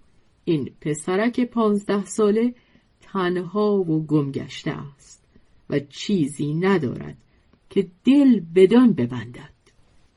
این 0.44 0.70
پسرک 0.80 1.40
پانزده 1.40 2.04
ساله 2.04 2.54
تنها 3.00 3.76
و 3.76 4.06
گمگشته 4.06 4.70
است 4.70 5.24
و 5.70 5.78
چیزی 5.78 6.54
ندارد 6.54 7.16
که 7.70 7.88
دل 8.04 8.40
بدان 8.54 8.92
ببندد. 8.92 9.52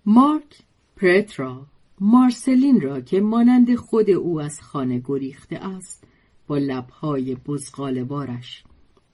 مارک 0.05 0.59
پرترا 0.95 1.67
مارسلین 1.99 2.81
را 2.81 3.01
که 3.01 3.21
مانند 3.21 3.75
خود 3.75 4.09
او 4.09 4.41
از 4.41 4.61
خانه 4.61 5.01
گریخته 5.05 5.55
است 5.55 6.03
با 6.47 6.57
لبهای 6.57 7.35
بزغالوارش 7.35 8.63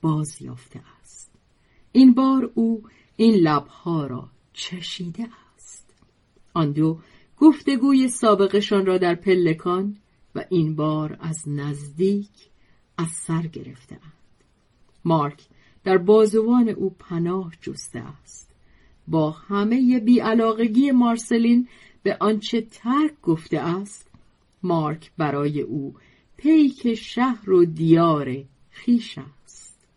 باز 0.02 0.42
یافته 0.42 0.82
است. 1.02 1.32
این 1.92 2.14
بار 2.14 2.52
او 2.56 2.84
این 3.16 3.36
لبها 3.36 4.08
را 4.08 4.30
چشیده 4.54 5.28
است. 5.56 5.94
آن 6.54 6.72
دو 6.72 7.00
گفتگوی 7.38 8.08
سابقشان 8.08 8.86
را 8.86 8.98
در 8.98 9.16
پلکان 9.16 9.98
و 10.36 10.46
این 10.50 10.76
بار 10.76 11.18
از 11.20 11.44
نزدیک 11.48 12.50
از 12.98 13.08
سر 13.12 13.42
گرفتهاند 13.42 14.14
مارک 15.06 15.48
در 15.84 15.98
بازوان 15.98 16.70
او 16.70 16.90
پناه 17.00 17.54
جسته 17.62 18.00
است. 18.00 18.52
با 19.08 19.32
همه 19.32 20.00
بیعلاقگی 20.00 20.92
مارسلین 20.92 21.68
به 22.04 22.18
آنچه 22.20 22.62
ترک 22.62 23.22
گفته 23.22 23.60
است 23.60 24.08
مارک 24.64 25.12
برای 25.18 25.62
او 25.62 25.96
پیک 26.42 26.94
شهر 26.94 27.50
و 27.50 27.66
دیار 27.66 28.44
خیش 28.70 29.18
است. 29.18 29.88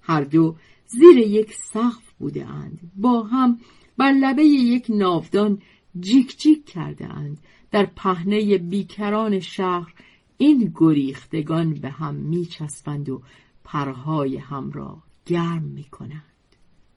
هر 0.00 0.20
دو 0.20 0.56
زیر 0.86 1.18
یک 1.18 1.54
سقف 1.54 2.12
بوده 2.18 2.46
اند. 2.46 2.92
با 2.96 3.22
هم 3.22 3.60
بر 3.96 4.12
لبه 4.12 4.44
یک 4.44 4.86
ناودان 4.88 5.62
جیک 6.00 6.38
جیک 6.38 6.66
کرده 6.66 7.06
اند. 7.06 7.38
در 7.70 7.86
پهنه 7.86 8.58
بیکران 8.58 9.40
شهر 9.40 9.94
این 10.38 10.72
گریختگان 10.74 11.74
به 11.74 11.90
هم 11.90 12.14
میچسبند 12.14 13.08
و 13.08 13.22
پرهای 13.64 14.36
هم 14.36 14.70
را 14.70 15.02
گرم 15.26 15.62
می‌کنند. 15.62 16.22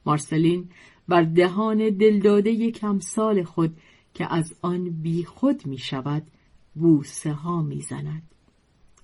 مارسلین 0.05 0.69
بر 1.07 1.21
دهان 1.21 1.89
دلداده 1.89 2.71
کمسال 2.71 3.43
خود 3.43 3.77
که 4.13 4.33
از 4.33 4.53
آن 4.61 4.89
بی 4.89 5.25
خود 5.25 5.65
می 5.65 5.77
شود 5.77 6.23
بوسه 6.75 7.33
ها 7.33 7.61
می 7.61 7.81
زند 7.81 8.34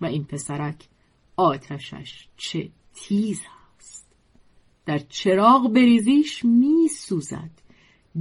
و 0.01 0.05
این 0.05 0.23
پسرک 0.23 0.87
آتشش 1.35 2.27
چه 2.37 2.69
تیز 2.93 3.41
است 3.77 4.15
در 4.85 4.99
چراغ 4.99 5.73
بریزیش 5.73 6.45
می 6.45 6.87
سوزد 6.87 7.51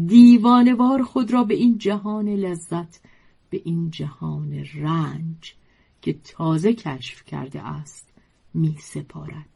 دیوانوار 0.07 1.03
خود 1.03 1.33
را 1.33 1.45
به 1.45 1.55
این 1.55 1.79
جهان 1.79 2.29
لذت 2.29 3.01
به 3.51 3.61
این 3.65 3.91
جهان 3.91 4.65
رنج 4.75 5.55
که 6.03 6.13
تازه 6.13 6.75
کشف 6.75 7.25
کرده 7.25 7.63
است 7.63 8.13
می 8.55 8.77
سپارد 8.81 9.49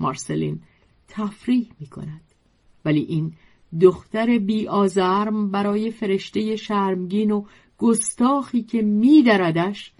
مارسلین 0.00 0.60
تفریح 1.08 1.72
می 1.80 1.86
کند 1.86 2.20
ولی 2.84 3.00
این 3.00 3.32
دختر 3.80 4.38
بی 4.38 4.68
آزرم 4.68 5.50
برای 5.50 5.90
فرشته 5.90 6.56
شرمگین 6.56 7.30
و 7.30 7.44
گستاخی 7.78 8.62
که 8.62 8.82
میدردش 8.82 9.92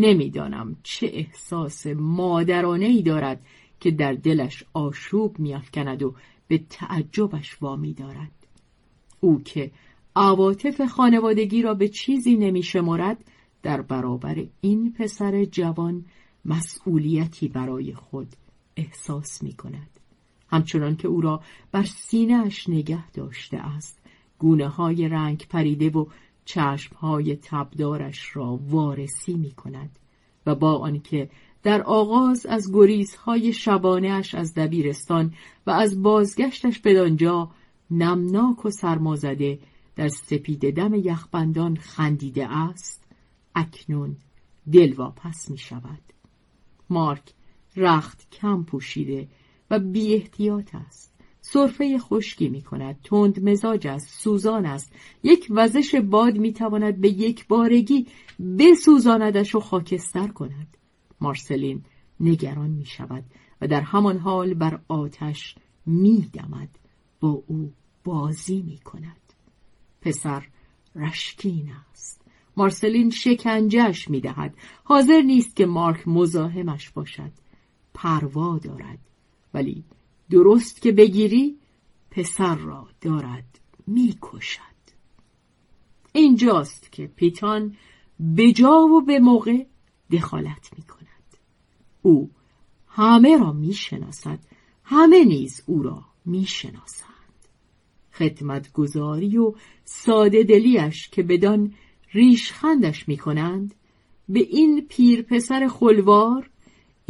نمی‌دانم 0.00 0.76
چه 0.82 1.10
احساس 1.12 1.86
مادرانه 1.96 2.86
ای 2.86 3.02
دارد 3.02 3.44
که 3.80 3.90
در 3.90 4.12
دلش 4.12 4.64
آشوب 4.74 5.38
میافکند 5.38 6.02
و 6.02 6.14
به 6.48 6.58
تعجبش 6.70 7.62
وامی 7.62 7.94
دارد 7.94 8.32
او 9.20 9.42
که 9.42 9.70
عواطف 10.16 10.80
خانوادگی 10.80 11.62
را 11.62 11.74
به 11.74 11.88
چیزی 11.88 12.36
نمیشمرد 12.36 13.24
در 13.62 13.82
برابر 13.82 14.46
این 14.60 14.92
پسر 14.92 15.44
جوان 15.44 16.04
مسئولیتی 16.44 17.48
برای 17.48 17.94
خود 17.94 18.28
احساس 18.76 19.42
می 19.42 19.52
کند. 19.52 19.90
همچنان 20.48 20.96
که 20.96 21.08
او 21.08 21.20
را 21.20 21.40
بر 21.72 21.84
سینهاش 21.84 22.68
نگه 22.68 23.10
داشته 23.10 23.56
است 23.56 23.98
گونه 24.38 24.68
های 24.68 25.08
رنگ 25.08 25.46
پریده 25.50 25.90
و 25.90 26.06
چشم 26.44 26.96
های 26.96 27.36
تبدارش 27.36 28.36
را 28.36 28.56
وارسی 28.56 29.34
می 29.34 29.50
کند 29.50 29.98
و 30.46 30.54
با 30.54 30.78
آنکه 30.78 31.30
در 31.62 31.82
آغاز 31.82 32.46
از 32.46 32.72
گریزهای 32.72 33.52
شبانهاش 33.52 34.34
از 34.34 34.54
دبیرستان 34.54 35.34
و 35.66 35.70
از 35.70 36.02
بازگشتش 36.02 36.78
بدانجا 36.78 37.50
نمناک 37.90 38.64
و 38.64 38.70
سرمازده 38.70 39.58
در 39.96 40.08
سپید 40.08 40.74
دم 40.74 40.94
یخبندان 40.94 41.76
خندیده 41.76 42.48
است 42.48 43.04
اکنون 43.54 44.16
دلواپس 44.72 45.50
می 45.50 45.58
شود 45.58 46.00
مارک 46.90 47.32
رخت 47.76 48.30
کم 48.30 48.64
پوشیده 48.64 49.28
و 49.70 49.78
بی 49.78 50.24
است. 50.74 51.09
صرفه 51.40 51.98
خشکی 51.98 52.48
می 52.48 52.62
کند 52.62 53.00
تند 53.04 53.48
مزاج 53.48 53.86
است 53.86 54.20
سوزان 54.20 54.66
است. 54.66 54.92
یک 55.22 55.46
وزش 55.50 55.94
باد 55.94 56.36
می 56.36 56.52
تواند 56.52 57.00
به 57.00 57.08
یک 57.08 57.46
بارگی 57.48 58.06
بسوزاندش 58.58 59.54
و 59.54 59.60
خاکستر 59.60 60.28
کند. 60.28 60.76
مارسلین 61.20 61.84
نگران 62.20 62.70
می 62.70 62.86
شود 62.86 63.24
و 63.60 63.66
در 63.66 63.80
همان 63.80 64.18
حال 64.18 64.54
بر 64.54 64.80
آتش 64.88 65.54
می 65.86 66.30
دمد 66.32 66.68
با 67.20 67.42
او 67.46 67.72
بازی 68.04 68.62
می 68.62 68.78
کند 68.78 69.16
پسر 70.00 70.46
رشکین 70.94 71.70
است. 71.90 72.20
مارسلین 72.56 73.10
شکنجش 73.10 74.10
می 74.10 74.20
دهد 74.20 74.54
حاضر 74.84 75.20
نیست 75.20 75.56
که 75.56 75.66
مارک 75.66 76.08
مزاحمش 76.08 76.90
باشد. 76.90 77.30
پروا 77.94 78.58
دارد. 78.58 78.98
ولی 79.54 79.84
درست 80.30 80.82
که 80.82 80.92
بگیری 80.92 81.58
پسر 82.10 82.54
را 82.54 82.88
دارد 83.00 83.60
می‌کشد. 83.86 84.60
اینجاست 86.12 86.92
که 86.92 87.06
پیتان 87.06 87.76
به 88.20 88.52
جا 88.52 88.78
و 88.80 89.00
به 89.00 89.18
موقع 89.18 89.64
دخالت 90.10 90.70
می 90.76 90.82
کند 90.82 91.36
او 92.02 92.30
همه 92.88 93.36
را 93.36 93.52
می‌شناسد 93.52 94.38
همه 94.84 95.24
نیز 95.24 95.62
او 95.66 95.82
را 95.82 96.04
می‌شناسند. 96.24 97.10
خدمتگذاری 98.12 99.38
و 99.38 99.54
ساده 99.84 100.42
دلیش 100.42 101.08
که 101.08 101.22
بدان 101.22 101.74
ریشخندش 102.12 103.08
می‌کنند 103.08 103.74
به 104.28 104.40
این 104.40 104.86
پیر 104.88 105.22
پسر 105.22 105.68
خلوار 105.68 106.50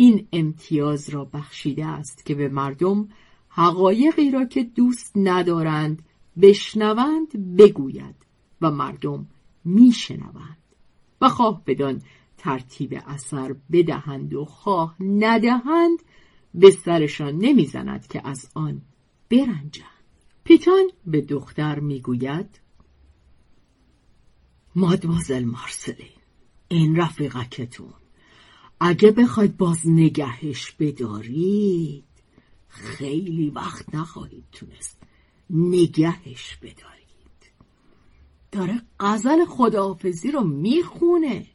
این 0.01 0.29
امتیاز 0.33 1.09
را 1.09 1.25
بخشیده 1.25 1.87
است 1.87 2.27
که 2.27 2.35
به 2.35 2.49
مردم 2.49 3.09
حقایقی 3.49 4.31
را 4.31 4.45
که 4.45 4.65
دوست 4.65 5.13
ندارند 5.17 6.03
بشنوند 6.41 7.57
بگوید 7.57 8.15
و 8.61 8.71
مردم 8.71 9.27
میشنوند 9.65 10.59
و 11.21 11.29
خواه 11.29 11.63
بدان 11.67 12.03
ترتیب 12.39 13.03
اثر 13.07 13.57
بدهند 13.73 14.35
و 14.35 14.45
خواه 14.45 14.97
ندهند 15.01 16.03
به 16.55 16.71
سرشان 16.71 17.37
نمی‌زند 17.37 18.07
که 18.07 18.29
از 18.29 18.51
آن 18.55 18.83
برنجند. 19.31 20.05
پیتان 20.45 20.91
به 21.07 21.21
دختر 21.21 21.81
می‌گوید 21.81 22.61
مادمازل 24.77 25.45
مارسلین 25.45 26.21
این 26.69 26.97
رفیقکتون 26.97 28.00
اگه 28.81 29.11
بخواید 29.11 29.57
باز 29.57 29.89
نگهش 29.89 30.71
بدارید 30.71 32.05
خیلی 32.69 33.51
وقت 33.51 33.95
نخواهید 33.95 34.45
تونست 34.53 35.03
نگهش 35.51 36.57
بدارید. 36.57 36.91
داره 38.53 38.83
غزل 39.01 39.45
خداحافظی 39.45 40.31
رو 40.31 40.45
می‌خونه. 40.45 41.47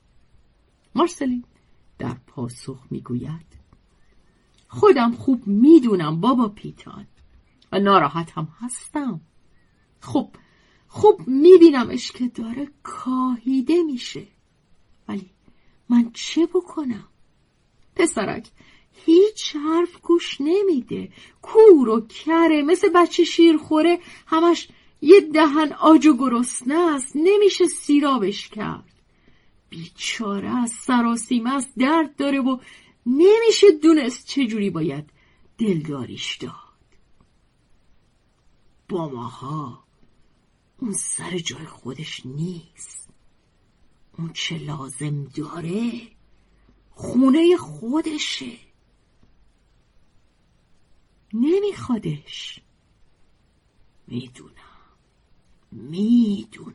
مارسلین 0.96 1.44
در 1.98 2.14
پاسخ 2.28 2.84
می‌گوید 2.92 3.46
خودم 4.68 5.12
خوب 5.12 5.48
می‌دونم 5.48 6.22
بابا 6.22 6.48
پیتان 6.48 7.08
و 7.72 7.80
ناراحت 7.80 8.32
هم 8.32 8.48
هستم. 8.60 9.22
خب 10.00 10.30
خوب 10.88 11.28
میبینمش 11.28 12.12
که 12.12 12.28
داره 12.28 12.68
کاهیده 12.84 13.84
میشه. 13.84 14.28
ولی 15.08 15.30
من 15.90 16.12
چه 16.14 16.46
بکنم؟ 16.46 17.08
پسرک 17.96 18.48
هیچ 19.06 19.56
حرف 19.56 20.02
گوش 20.02 20.38
نمیده. 20.40 21.10
کور 21.42 21.90
و 21.90 22.08
کره 22.08 22.62
مثل 22.62 22.90
بچه 22.90 23.24
شیرخوره 23.24 24.00
همش 24.28 24.68
یه 25.02 25.22
دهن 25.22 25.74
آج 25.74 26.06
و 26.06 26.18
گرسنه 26.18 26.96
است 26.96 27.12
نمیشه 27.16 27.66
سیرابش 27.66 28.50
کرد. 28.50 28.92
بیچاره 29.70 30.50
از 30.50 30.72
سراسیمه 30.72 31.56
است 31.56 31.70
درد 31.78 32.16
داره 32.16 32.40
و 32.40 32.58
نمیشه 33.06 33.72
دونست 33.84 34.28
چجوری 34.28 34.70
باید 34.70 35.10
دلداریش 35.58 36.36
داد. 36.36 36.52
با 38.90 39.10
ماها 39.10 39.84
اون 40.80 40.94
سر 40.94 41.38
جای 41.38 41.66
خودش 41.66 42.26
نیست. 42.26 43.10
اون 44.18 44.34
چه 44.34 44.58
لازم 44.58 45.24
داره؟ 45.24 45.92
خونه 46.96 47.58
خودشه. 47.58 48.58
نمیخوادش. 51.34 52.60
می‌دونم. 54.08 54.52
می‌دونم. 55.72 56.74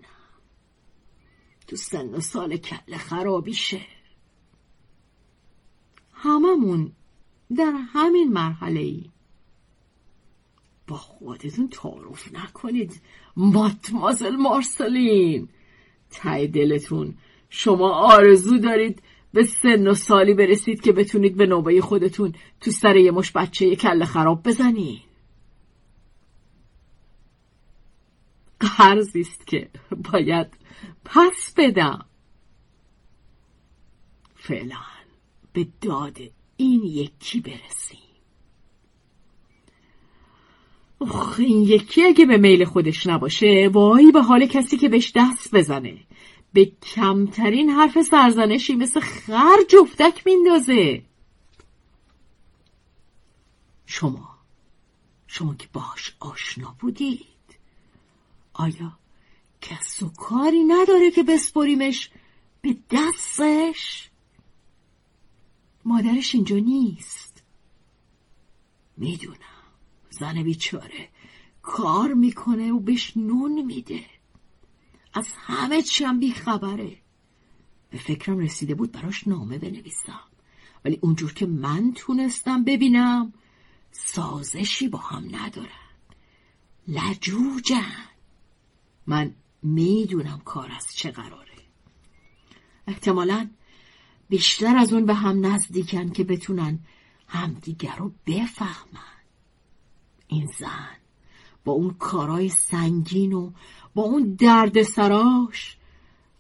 تو 1.66 1.76
سن 1.76 2.14
و 2.14 2.20
سال 2.20 2.56
کل 2.56 2.96
خرابیشه. 2.96 3.86
هممون 6.12 6.92
در 7.56 7.72
همین 7.92 8.32
مرحله 8.32 8.80
ای. 8.80 9.10
با 10.86 10.96
خودتون 10.96 11.68
تعارف 11.68 12.34
نکنید 12.34 13.00
ماتمازل 13.36 14.36
مارسلین. 14.36 15.48
تای 16.10 16.46
دلتون 16.46 17.18
شما 17.48 17.90
آرزو 17.90 18.58
دارید 18.58 19.02
به 19.32 19.42
سن 19.42 19.88
و 19.88 19.94
سالی 19.94 20.34
برسید 20.34 20.80
که 20.80 20.92
بتونید 20.92 21.36
به 21.36 21.46
نوبه 21.46 21.80
خودتون 21.80 22.34
تو 22.60 22.70
سر 22.70 22.96
یه 22.96 23.10
مش 23.10 23.32
بچه 23.32 23.76
کل 23.76 24.04
خراب 24.04 24.42
بزنید 24.42 25.10
قرضی 28.60 29.20
است 29.20 29.46
که 29.46 29.70
باید 30.12 30.46
پس 31.04 31.54
بدم. 31.56 32.06
فعلا 34.36 34.80
به 35.52 35.66
داد 35.80 36.18
این 36.56 36.84
یکی 36.84 37.40
برسیم. 37.40 37.98
اخ 41.00 41.40
این 41.40 41.62
یکی 41.62 42.04
اگه 42.04 42.26
به 42.26 42.36
میل 42.36 42.64
خودش 42.64 43.06
نباشه 43.06 43.70
وای 43.72 44.12
به 44.12 44.22
حال 44.22 44.46
کسی 44.46 44.76
که 44.76 44.88
بهش 44.88 45.12
دست 45.16 45.54
بزنه. 45.54 45.98
به 46.52 46.64
کمترین 46.64 47.70
حرف 47.70 48.02
سرزنشی 48.02 48.74
مثل 48.74 49.00
خر 49.00 49.56
جفتک 49.68 50.22
میندازه. 50.26 51.02
شما 53.86 54.38
شما 55.26 55.54
که 55.54 55.68
باش 55.72 56.16
آشنا 56.20 56.76
بودید 56.78 57.26
آیا 58.52 58.98
کس 59.60 60.02
و 60.02 60.08
کاری 60.08 60.64
نداره 60.64 61.10
که 61.10 61.22
بسپریمش 61.22 62.10
به 62.62 62.76
دستش؟ 62.90 64.10
مادرش 65.84 66.34
اینجا 66.34 66.56
نیست. 66.56 67.42
می‌دونم. 68.96 69.36
زن 70.10 70.42
بیچاره 70.42 71.08
کار 71.62 72.14
می‌کنه 72.14 72.72
و 72.72 72.80
بهش 72.80 73.16
نون 73.16 73.62
میده. 73.62 74.04
از 75.12 75.28
همه 75.36 75.82
چی 75.82 76.04
هم 76.04 76.20
بیخبره. 76.20 76.96
به 77.90 77.98
فکرم 77.98 78.38
رسیده 78.38 78.74
بود 78.74 78.92
براش 78.92 79.28
نامه 79.28 79.58
بنویسم. 79.58 80.20
ولی 80.84 80.98
اونجور 81.02 81.32
که 81.32 81.46
من 81.46 81.92
تونستم 81.96 82.64
ببینم 82.64 83.32
سازشی 83.92 84.88
با 84.88 84.98
هم 84.98 85.36
ندارن. 85.36 85.68
لجوجن. 86.88 88.04
من 89.06 89.34
می‌دونم 89.62 90.40
کار 90.44 90.72
از 90.72 90.86
چه 90.94 91.10
قراره. 91.10 91.50
احتمالا 92.86 93.50
بیشتر 94.28 94.76
از 94.76 94.92
اون 94.92 95.06
به 95.06 95.14
هم 95.14 95.46
نزدیکن 95.46 96.10
که 96.10 96.24
بتونن 96.24 96.78
همدیگر 97.28 97.96
رو 97.96 98.12
بفهمن. 98.26 99.20
این 100.28 100.46
زن. 100.58 100.99
با 101.64 101.72
اون 101.72 101.94
کارای 101.98 102.48
سنگین 102.48 103.32
و 103.32 103.50
با 103.94 104.02
اون 104.02 104.34
درد 104.38 104.82
سراش 104.82 105.76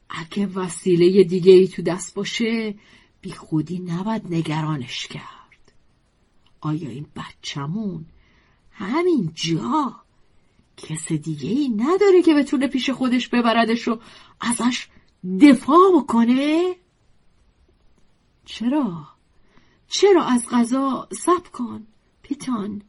اگه 0.08 0.46
وسیله 0.46 1.24
دیگه 1.24 1.52
ای 1.52 1.68
تو 1.68 1.82
دست 1.82 2.14
باشه 2.14 2.74
بی 3.20 3.32
خودی 3.32 3.78
نباید 3.78 4.22
نگرانش 4.30 5.06
کرد 5.06 5.72
آیا 6.60 6.88
این 6.88 7.06
بچمون 7.16 8.04
همین 8.72 9.32
جا 9.34 10.00
کس 10.76 11.12
دیگه 11.12 11.50
ای 11.50 11.68
نداره 11.68 12.22
که 12.22 12.34
بتونه 12.34 12.66
پیش 12.66 12.90
خودش 12.90 13.28
ببردش 13.28 13.88
و 13.88 14.00
ازش 14.40 14.88
دفاع 15.40 15.92
بکنه؟ 15.96 16.76
چرا؟ 18.44 19.08
چرا 19.88 20.24
از 20.24 20.46
غذا 20.50 21.08
سب 21.12 21.50
کن؟ 21.52 21.86
پیتان 22.22 22.82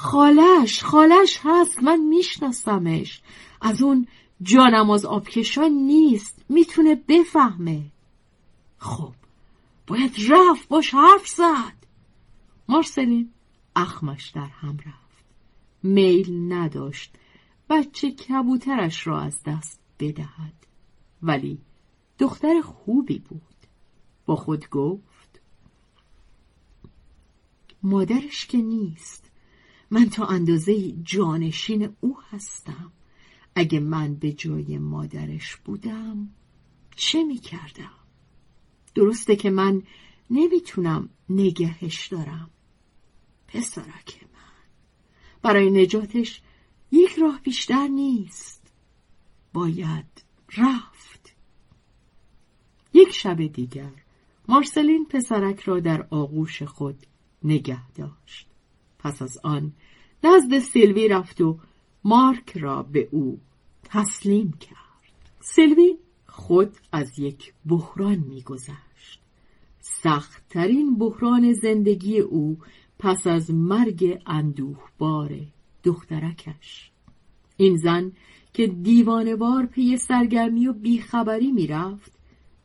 خالش 0.00 0.84
خالش 0.84 1.40
هست. 1.42 1.82
من 1.82 2.00
میشناسمش. 2.00 3.22
از 3.60 3.82
اون 3.82 4.06
جانماز 4.42 5.04
آبکشان 5.04 5.70
نیست. 5.72 6.44
می‌تونه 6.48 6.94
بفهمه. 6.94 7.84
خب 8.78 9.14
باید 9.86 10.14
رفت 10.28 10.68
باش 10.68 10.94
حرف 10.94 11.28
زد. 11.28 11.86
مارسلین 12.68 13.32
اخمش 13.76 14.30
در 14.30 14.46
هم 14.46 14.76
رفت. 14.86 15.24
میل 15.82 16.52
نداشت. 16.52 17.14
بچه 17.70 18.10
کبوترش 18.10 19.06
را 19.06 19.20
از 19.20 19.42
دست 19.46 19.80
بدهد. 19.98 20.66
ولی 21.22 21.58
دختر 22.18 22.60
خوبی 22.60 23.18
بود. 23.18 23.42
با 24.26 24.36
خود 24.36 24.68
گفت 24.68 25.40
مادرش 27.82 28.46
که 28.46 28.58
نیست. 28.58 29.27
من 29.90 30.08
تا 30.08 30.26
اندازه 30.26 30.92
جانشین 30.92 31.96
او 32.00 32.16
هستم. 32.30 32.92
اگه 33.54 33.80
من 33.80 34.14
به 34.14 34.32
جای 34.32 34.78
مادرش 34.78 35.56
بودم 35.56 36.28
چه 36.96 37.24
می 37.24 37.38
کردم؟ 37.38 37.92
درسته 38.94 39.36
که 39.36 39.50
من 39.50 39.82
نمی‌تونم 40.30 41.08
نگهش 41.30 42.06
دارم. 42.06 42.50
پسرک 43.48 44.22
من 44.22 44.38
برای 45.42 45.70
نجاتش 45.70 46.42
یک 46.92 47.18
راه 47.18 47.40
بیشتر 47.40 47.88
نیست. 47.88 48.72
باید 49.52 50.24
رفت. 50.56 51.34
یک 52.94 53.10
شب 53.10 53.46
دیگر 53.46 53.92
مارسلین 54.48 55.06
پسرک 55.06 55.60
را 55.60 55.80
در 55.80 56.06
آغوش 56.10 56.62
خود 56.62 57.06
نگه 57.44 57.90
داشت. 57.90 58.47
پس 58.98 59.22
از 59.22 59.38
آن 59.44 59.72
نزد 60.24 60.58
سیلوی 60.58 61.08
رفت 61.08 61.40
و 61.40 61.58
مارک 62.04 62.58
را 62.58 62.82
به 62.82 63.08
او 63.12 63.40
تسلیم 63.84 64.52
کرد. 64.52 64.78
سیلوی 65.40 65.96
خود 66.26 66.76
از 66.92 67.18
یک 67.18 67.52
بحران 67.66 68.18
میگذشت. 68.28 69.20
سختترین 69.80 70.98
بحران 70.98 71.52
زندگی 71.52 72.18
او 72.18 72.58
پس 72.98 73.26
از 73.26 73.50
مرگ 73.50 74.22
اندوهبار 74.26 75.40
دخترکش. 75.84 76.90
این 77.56 77.76
زن 77.76 78.12
که 78.52 78.66
دیوانوار 78.66 79.66
پی 79.66 79.96
سرگرمی 79.96 80.66
و 80.66 80.72
بیخبری 80.72 81.52
می‌رفت 81.52 82.12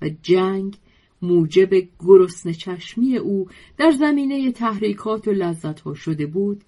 و 0.02 0.10
جنگ 0.22 0.78
موجب 1.24 1.70
گرسن 2.00 2.52
چشمی 2.52 3.18
او 3.18 3.48
در 3.78 3.92
زمینه 3.92 4.52
تحریکات 4.52 5.28
و 5.28 5.32
لذتها 5.32 5.94
شده 5.94 6.26
بود 6.26 6.64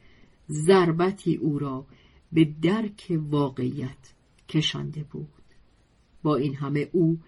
ضربتی 0.49 1.35
او 1.35 1.59
را 1.59 1.85
به 2.31 2.53
درک 2.61 3.19
واقعیت 3.29 4.13
کشانده 4.49 5.03
بود. 5.03 5.27
با 6.23 6.35
این 6.35 6.55
همه 6.55 6.89
او 6.91 7.19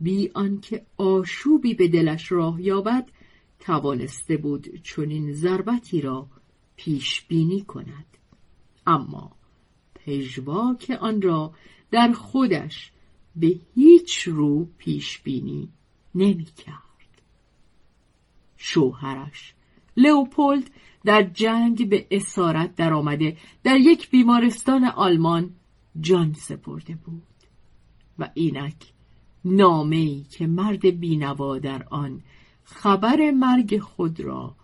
بی 0.00 0.30
آنکه 0.34 0.86
آشوبی 0.96 1.74
به 1.74 1.88
دلش 1.88 2.32
راه 2.32 2.62
یابد 2.62 3.08
توانسته 3.60 4.36
بود 4.36 4.82
چنین 4.82 5.32
ضربتی 5.32 6.00
را 6.00 6.26
پیش 6.76 7.22
بینی 7.28 7.62
کند. 7.62 8.06
اما 8.86 9.32
پژواک 9.94 10.98
آن 11.00 11.22
را 11.22 11.54
در 11.90 12.12
خودش 12.12 12.92
به 13.36 13.58
هیچ 13.74 14.18
رو 14.28 14.68
پیش 14.78 15.18
بینی 15.18 15.68
نمی 16.14 16.44
کرد. 16.44 17.22
شوهرش 18.56 19.54
لئوپولد 19.96 20.70
در 21.04 21.22
جنگ 21.22 21.88
به 21.88 22.06
اسارت 22.10 22.74
درآمده. 22.74 23.36
در 23.62 23.76
یک 23.76 24.10
بیمارستان 24.10 24.84
آلمان 24.84 25.50
جان 26.00 26.32
سپرده 26.32 26.94
بود 26.94 27.22
و 28.18 28.30
اینک 28.34 28.92
نامه‌ای 29.44 30.24
که 30.30 30.46
مرد 30.46 30.86
بینوا 30.86 31.58
در 31.58 31.84
آن 31.90 32.22
خبر 32.64 33.30
مرگ 33.30 33.78
خود 33.78 34.20
را 34.20 34.56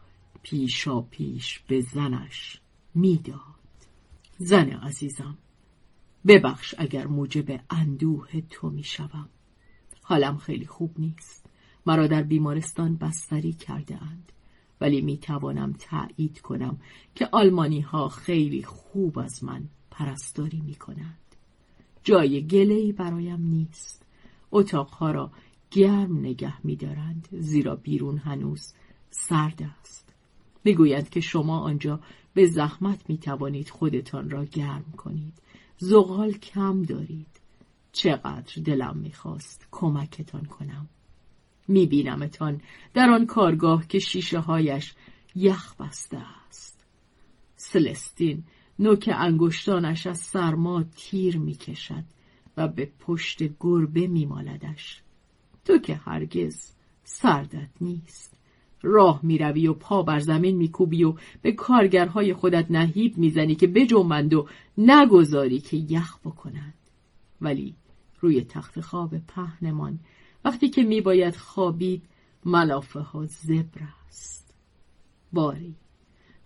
پیشا 0.43 1.01
پیش 1.01 1.59
به 1.59 1.81
زنش 1.81 2.61
می‌داد. 2.95 3.41
زن 4.39 4.71
عزیزم 4.71 5.39
ببخش 6.27 6.75
اگر 6.79 7.07
موجب 7.07 7.61
اندوه 7.71 8.41
تو 8.51 8.71
می‌شوم. 8.71 9.29
حالم 10.11 10.37
خیلی 10.37 10.67
خوب 10.67 10.91
نیست 10.99 11.47
مرا 11.87 12.07
در 12.07 12.23
بیمارستان 12.23 12.97
بستری 12.97 13.53
کرده 13.53 14.03
اند 14.03 14.33
ولی 14.81 15.01
می 15.01 15.19
توانم 15.19 15.73
تایید 15.73 16.41
کنم 16.41 16.79
که 17.15 17.29
آلمانی 17.33 17.81
ها 17.81 18.09
خیلی 18.09 18.63
خوب 18.63 19.19
از 19.19 19.45
من 19.45 19.69
پرستاری 19.91 20.61
می 20.61 20.75
کنند. 20.75 21.37
جای 22.05 22.47
گلهی 22.47 22.93
برایم 22.93 23.43
نیست. 23.43 24.07
اتاقها 24.53 25.11
را 25.11 25.31
گرم 25.71 26.19
نگه 26.19 26.67
می 26.67 26.77
دارند 26.77 27.29
زیرا 27.33 27.77
بیرون 27.77 28.19
هنوز 28.19 28.73
سرد 29.11 29.63
است. 29.81 30.15
می‌گویند 30.65 31.09
که 31.09 31.21
شما 31.21 31.59
آنجا 31.59 32.01
به 32.35 32.47
زحمت 32.47 33.11
می 33.11 33.19
توانید 33.19 33.71
خودتان 33.71 34.31
را 34.31 34.45
گرم 34.45 34.93
کنید. 34.97 35.35
زغال 35.79 36.33
کم 36.33 36.83
دارید. 36.83 37.40
چقدر 37.93 38.63
دلم 38.65 38.97
می‌خواست 38.97 39.69
کمکتان 39.71 40.45
کنم. 40.45 40.89
میبینمتان 41.69 42.61
در 42.95 43.11
آن 43.11 43.27
کارگاه 43.27 43.87
که 43.87 43.99
شیشه 43.99 44.39
هایش 44.39 44.95
یخ 45.35 45.75
بسته 45.77 46.19
است. 46.49 46.85
سلستین 47.57 48.45
نوک 48.79 49.11
انگشتانش 49.13 50.07
از 50.07 50.19
سرما 50.19 50.83
تیر 50.97 51.39
می‌کشد 51.39 52.05
و 52.57 52.69
به 52.69 52.91
پشت 53.01 53.43
گربه 53.61 54.07
میمالدش. 54.07 55.03
تو 55.65 55.79
که 55.79 55.95
هرگز 55.95 56.73
سردت 57.05 57.71
نیست. 57.81 58.37
راه 58.83 59.21
می‌روی 59.23 59.67
و 59.67 59.75
پا 59.75 60.03
بر 60.03 60.19
زمین 60.19 60.57
میکوبی 60.57 61.05
و 61.05 61.15
به 61.43 61.53
کارگرهای 61.53 62.35
خودت 62.35 62.71
نهیب 62.71 63.19
می‌زنی 63.19 63.55
که 63.55 63.67
بجنبند 63.67 64.35
و 64.35 64.49
نگذاری 64.79 65.61
که 65.61 65.77
یخ 65.77 66.19
بکنند. 66.19 66.75
ولی 67.41 67.75
روی 68.21 68.41
تخت 68.41 68.81
خواب 68.81 69.19
پهنمان. 69.19 69.99
وقتی 70.45 70.69
که 70.69 70.83
میباید 70.83 71.37
خوابید 71.37 72.03
ملافه 72.45 73.01
ها 73.01 73.27
زبر 73.27 73.83
است. 74.09 74.55
باری. 75.33 75.75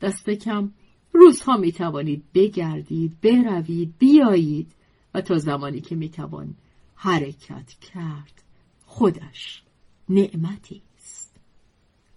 دست 0.00 0.30
کم. 0.30 0.72
روزها 1.12 1.56
می 1.56 1.72
توانید 1.72 2.24
بگردید 2.34 3.20
بروید 3.20 3.94
بیایید 3.98 4.72
و 5.14 5.20
تا 5.20 5.38
زمانی 5.38 5.80
که 5.80 5.96
می 5.96 6.08
توان 6.08 6.54
حرکت 6.94 7.72
کرد 7.72 8.42
خودش 8.86 9.62
نعمتی 10.08 10.82
است. 10.96 11.36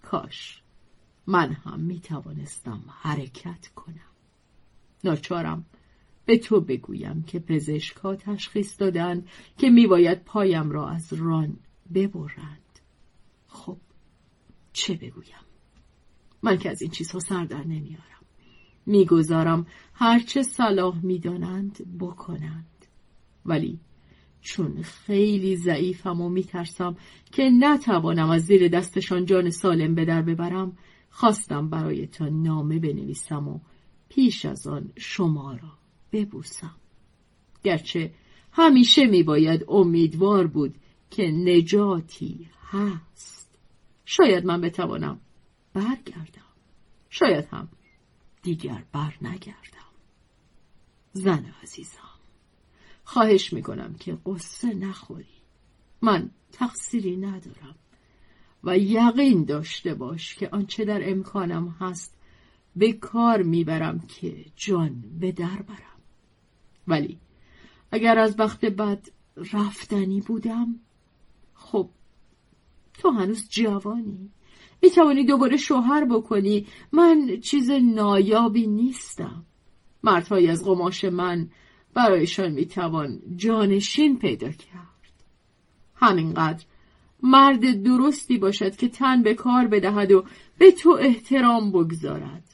کاش 0.02 0.62
من 1.26 1.52
هم 1.52 1.80
می 1.80 2.00
توانستم 2.00 2.84
حرکت 2.88 3.68
کنم. 3.68 4.10
ناچارم 5.04 5.64
به 6.28 6.38
تو 6.38 6.60
بگویم 6.60 7.22
که 7.22 7.38
پزشکها 7.38 8.16
تشخیص 8.16 8.80
دادند 8.80 9.28
که 9.58 9.70
میباید 9.70 10.24
پایم 10.24 10.70
را 10.70 10.88
از 10.88 11.12
ران 11.12 11.56
ببرند. 11.94 12.78
خب 13.46 13.76
چه 14.72 14.94
بگویم؟ 14.94 15.44
من 16.42 16.58
که 16.58 16.70
از 16.70 16.82
این 16.82 16.90
چیزها 16.90 17.20
سر 17.20 17.44
در 17.44 17.64
نمیارم. 17.64 18.24
می‌گذارم 18.86 19.66
هرچه 19.94 20.42
صلاح 20.42 21.04
می‌دانند 21.04 21.98
بکنند. 22.00 22.86
ولی 23.46 23.80
چون 24.40 24.82
خیلی 24.82 25.56
ضعیفم 25.56 26.20
و 26.20 26.28
میترسم 26.28 26.96
که 27.32 27.50
نتوانم 27.58 28.30
از 28.30 28.42
زیر 28.42 28.68
دستشان 28.68 29.24
جان 29.24 29.50
سالم 29.50 29.94
به 29.94 30.04
در 30.04 30.22
ببرم 30.22 30.76
خواستم 31.10 31.70
برایتان 31.70 32.42
نامه 32.42 32.78
بنویسم 32.78 33.48
و 33.48 33.60
پیش 34.08 34.44
از 34.44 34.66
آن 34.66 34.92
شما 34.96 35.52
را 35.52 35.78
ببوسم. 36.12 36.74
گرچه 37.62 38.14
همیشه 38.52 39.06
میباید 39.06 39.64
امیدوار 39.68 40.46
بود 40.46 40.74
که 41.10 41.22
نجاتی 41.22 42.48
هست. 42.70 43.58
شاید 44.04 44.44
من 44.44 44.60
بتوانم 44.60 45.20
برگردم. 45.72 46.42
شاید 47.10 47.44
هم 47.44 47.68
دیگر 48.42 48.84
بر 48.92 49.14
نگردم. 49.22 49.88
زن 51.12 51.54
عزیزم 51.62 51.98
خواهش 53.04 53.52
می‌کنم 53.52 53.94
که 53.94 54.18
قصه 54.26 54.74
نخوری. 54.74 55.38
من 56.02 56.30
تقصیری 56.52 57.16
ندارم 57.16 57.74
و 58.64 58.78
یقین 58.78 59.44
داشته 59.44 59.94
باش 59.94 60.34
که 60.34 60.48
آنچه 60.52 60.84
در 60.84 61.10
امکانم 61.10 61.68
هست 61.80 62.18
به 62.76 62.92
کار 62.92 63.42
می‌برم 63.42 63.98
که 63.98 64.44
جان 64.56 65.04
به 65.20 65.32
در 65.32 65.62
برم. 65.62 65.97
ولی 66.88 67.18
اگر 67.92 68.18
از 68.18 68.38
وقت 68.38 68.64
بد 68.64 69.08
رفتنی 69.52 70.20
بودم 70.20 70.80
خب 71.54 71.90
تو 72.94 73.10
هنوز 73.10 73.48
جوانی. 73.48 74.30
می 74.82 74.90
توانی 74.90 75.24
دوباره 75.24 75.56
شوهر 75.56 76.04
بکنی. 76.04 76.66
من 76.92 77.40
چیز 77.40 77.70
نایابی 77.70 78.66
نیستم. 78.66 79.44
مردهایی 80.02 80.48
از 80.48 80.64
قماش 80.64 81.04
من 81.04 81.50
برایشان 81.94 82.52
می 82.52 82.66
توان 82.66 83.22
جانشین 83.36 84.18
پیدا 84.18 84.50
کرد. 84.50 84.88
همینقدر 85.94 86.64
مرد 87.22 87.82
درستی 87.82 88.38
باشد 88.38 88.76
که 88.76 88.88
تن 88.88 89.22
به 89.22 89.34
کار 89.34 89.66
بدهد 89.66 90.12
و 90.12 90.24
به 90.58 90.70
تو 90.72 90.98
احترام 91.00 91.72
بگذارد. 91.72 92.47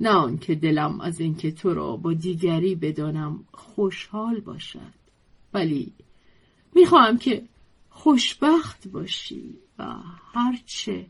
نه 0.00 0.10
آنکه 0.10 0.54
دلم 0.54 1.00
از 1.00 1.20
اینکه 1.20 1.52
تو 1.52 1.74
را 1.74 1.96
با 1.96 2.12
دیگری 2.12 2.74
بدانم 2.74 3.44
خوشحال 3.52 4.40
باشد. 4.40 4.94
ولی 5.54 5.92
می‌خواهم 6.74 7.18
که 7.18 7.48
خوشبخت 7.90 8.88
باشی 8.88 9.58
و 9.78 9.94
هرچه 10.32 11.06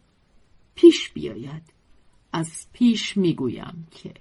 پیش 0.74 1.11
بیاید 1.11 1.62
از 2.32 2.66
پیش 2.72 3.16
می‌گویم 3.16 3.86
که 3.91 4.14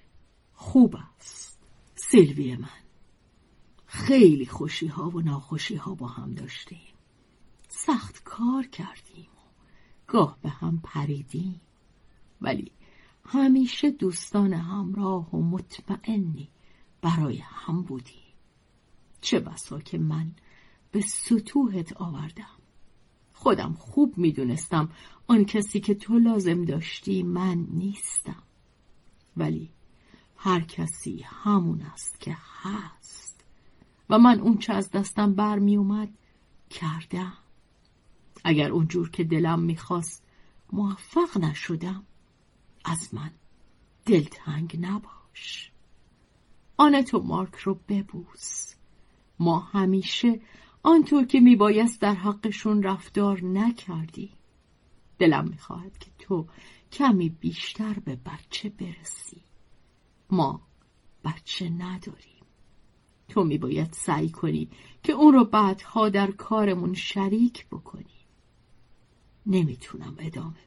خوب 0.53 0.95
است. 0.95 1.59
سیلوی 1.95 2.55
من 2.55 2.69
خیلی 3.85 4.45
خوشی 4.45 4.87
ها 4.87 5.09
و 5.09 5.21
ناخوشی 5.21 5.75
ها 5.75 5.95
با 5.95 6.07
هم 6.07 6.33
داشتیم. 6.33 6.93
سخت 7.67 8.23
کار 8.23 8.67
کردیم 8.67 9.29
و 9.37 9.41
گاه 10.07 10.37
به 10.41 10.49
هم 10.49 10.81
پریدیم. 10.83 11.61
ولی 12.41 12.71
همیشه 13.29 13.91
دوستان 13.91 14.53
همراه 14.53 15.29
و 15.35 15.41
مطمئنی 15.41 16.49
برای 17.01 17.37
هم 17.37 17.81
بودیم 17.81 18.33
چه 19.21 19.39
بسا 19.39 19.79
که 19.79 19.97
من 19.97 20.31
به 20.91 21.01
سطوحت 21.01 21.93
آوردم. 21.93 22.57
خودم 23.33 23.73
خوب 23.73 24.17
می‌دونستم 24.17 24.89
آن 25.27 25.45
کسی 25.45 25.79
که 25.79 25.95
تو 25.95 26.19
لازم 26.19 26.65
داشتی 26.65 27.23
من 27.23 27.67
نیستم. 27.71 28.43
ولی 29.37 29.69
هر 30.37 30.59
کسی 30.59 31.25
همون 31.25 31.81
است 31.81 32.19
که 32.19 32.37
هست. 32.61 33.45
و 34.09 34.17
من 34.17 34.39
اون 34.39 34.57
چه 34.57 34.73
از 34.73 34.91
دستم 34.91 35.33
برمی 35.33 35.77
اومد 35.77 36.09
کردم. 36.69 37.33
اگر 38.43 38.71
اونجور 38.71 39.09
که 39.09 39.23
دلم 39.23 39.59
می‌خواست 39.59 40.23
موفق 40.73 41.37
نشدم. 41.37 42.03
از 42.87 43.13
من. 43.13 43.31
دلتنگ 44.05 44.77
نباش. 44.81 45.71
آنتو 46.77 47.19
مارک 47.19 47.55
رو 47.55 47.79
ببوس. 47.89 48.73
ما 49.39 49.59
همیشه 49.59 50.41
آنطور 50.83 51.25
که 51.25 51.39
میبایست 51.39 52.01
در 52.01 52.13
حقشون 52.13 52.83
رفتار 52.83 53.43
نکردی. 53.43 54.31
دلم 55.19 55.47
می‌خواهد 55.47 55.97
که 55.97 56.11
تو 56.19 56.47
کمی 56.91 57.29
بیشتر 57.29 57.93
به 57.93 58.15
بچه 58.15 58.69
برسی. 58.69 59.41
ما 60.29 60.61
بچه 61.23 61.69
نداریم. 61.69 62.43
تو 63.29 63.43
میباید 63.43 63.93
سعی 63.93 64.29
کنی 64.29 64.69
که 65.03 65.13
اون 65.13 65.33
رو 65.33 65.45
بعدها 65.45 66.09
در 66.09 66.31
کارمون 66.31 66.93
شریک 66.93 67.67
بکنی. 67.67 68.25
نمی‌تونم 69.45 70.15
ادامه 70.19 70.66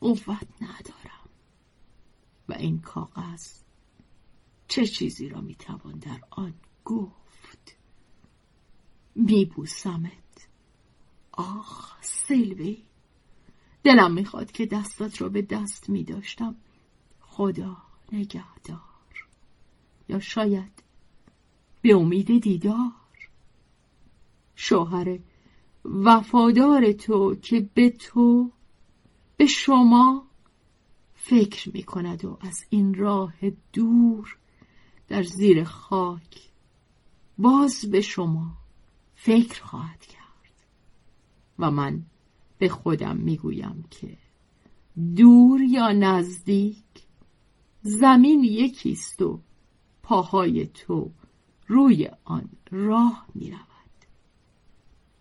قوت 0.00 0.48
ندارم. 0.60 1.28
و 2.48 2.52
این 2.52 2.80
کاغذ 2.80 3.62
چه 4.68 4.86
چیزی 4.86 5.28
را 5.28 5.40
می‌توان 5.40 5.98
در 5.98 6.20
آن 6.30 6.54
گفت؟ 6.84 7.76
میبوسمت. 9.14 10.48
آخ 11.32 11.96
سیلوی. 12.00 12.82
دلم 13.82 14.12
می‌خواد 14.12 14.52
که 14.52 14.66
دستت 14.66 15.22
را 15.22 15.28
به 15.28 15.42
دست 15.42 15.90
میداشتم. 15.90 16.56
خدا 17.20 17.76
نگهدار. 18.12 19.28
یا 20.08 20.18
شاید 20.18 20.82
به 21.82 21.94
امید 21.94 22.42
دیدار. 22.42 22.92
شوهر 24.54 25.18
وفادار 25.84 26.92
تو 26.92 27.34
که 27.34 27.70
به 27.74 27.90
تو 27.90 28.52
به 29.38 29.46
شما 29.46 30.26
فکر 31.14 31.70
می 31.74 31.82
کند 31.82 32.24
و 32.24 32.38
از 32.40 32.64
این 32.70 32.94
راه 32.94 33.34
دور 33.72 34.36
در 35.08 35.22
زیر 35.22 35.64
خاک 35.64 36.50
باز 37.38 37.90
به 37.90 38.00
شما 38.00 38.56
فکر 39.14 39.62
خواهد 39.62 40.06
کرد 40.06 40.64
و 41.58 41.70
من 41.70 42.02
به 42.58 42.68
خودم 42.68 43.16
می‌گویم 43.16 43.84
که 43.90 44.16
دور 45.16 45.60
یا 45.60 45.92
نزدیک 45.92 46.84
زمین 47.82 48.44
یکیست 48.44 49.22
و 49.22 49.40
پاهای 50.02 50.66
تو 50.66 51.10
روی 51.66 52.10
آن 52.24 52.48
راه 52.70 53.26
می 53.34 53.50
رود. 53.50 54.04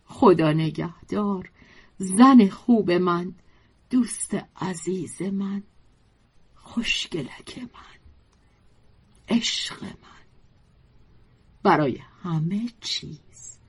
خدا 0.05 0.51
نگهدار 0.51 1.51
زن 1.97 2.49
خوب 2.49 2.91
من 2.91 3.35
دوست 3.89 4.33
عزیز 4.55 5.21
من 5.21 5.63
خوشگلک 6.55 7.57
من 7.57 7.99
عشق 9.29 9.83
من. 9.83 10.25
برای 11.63 11.97
همه 11.97 12.69
چیز 12.81 13.59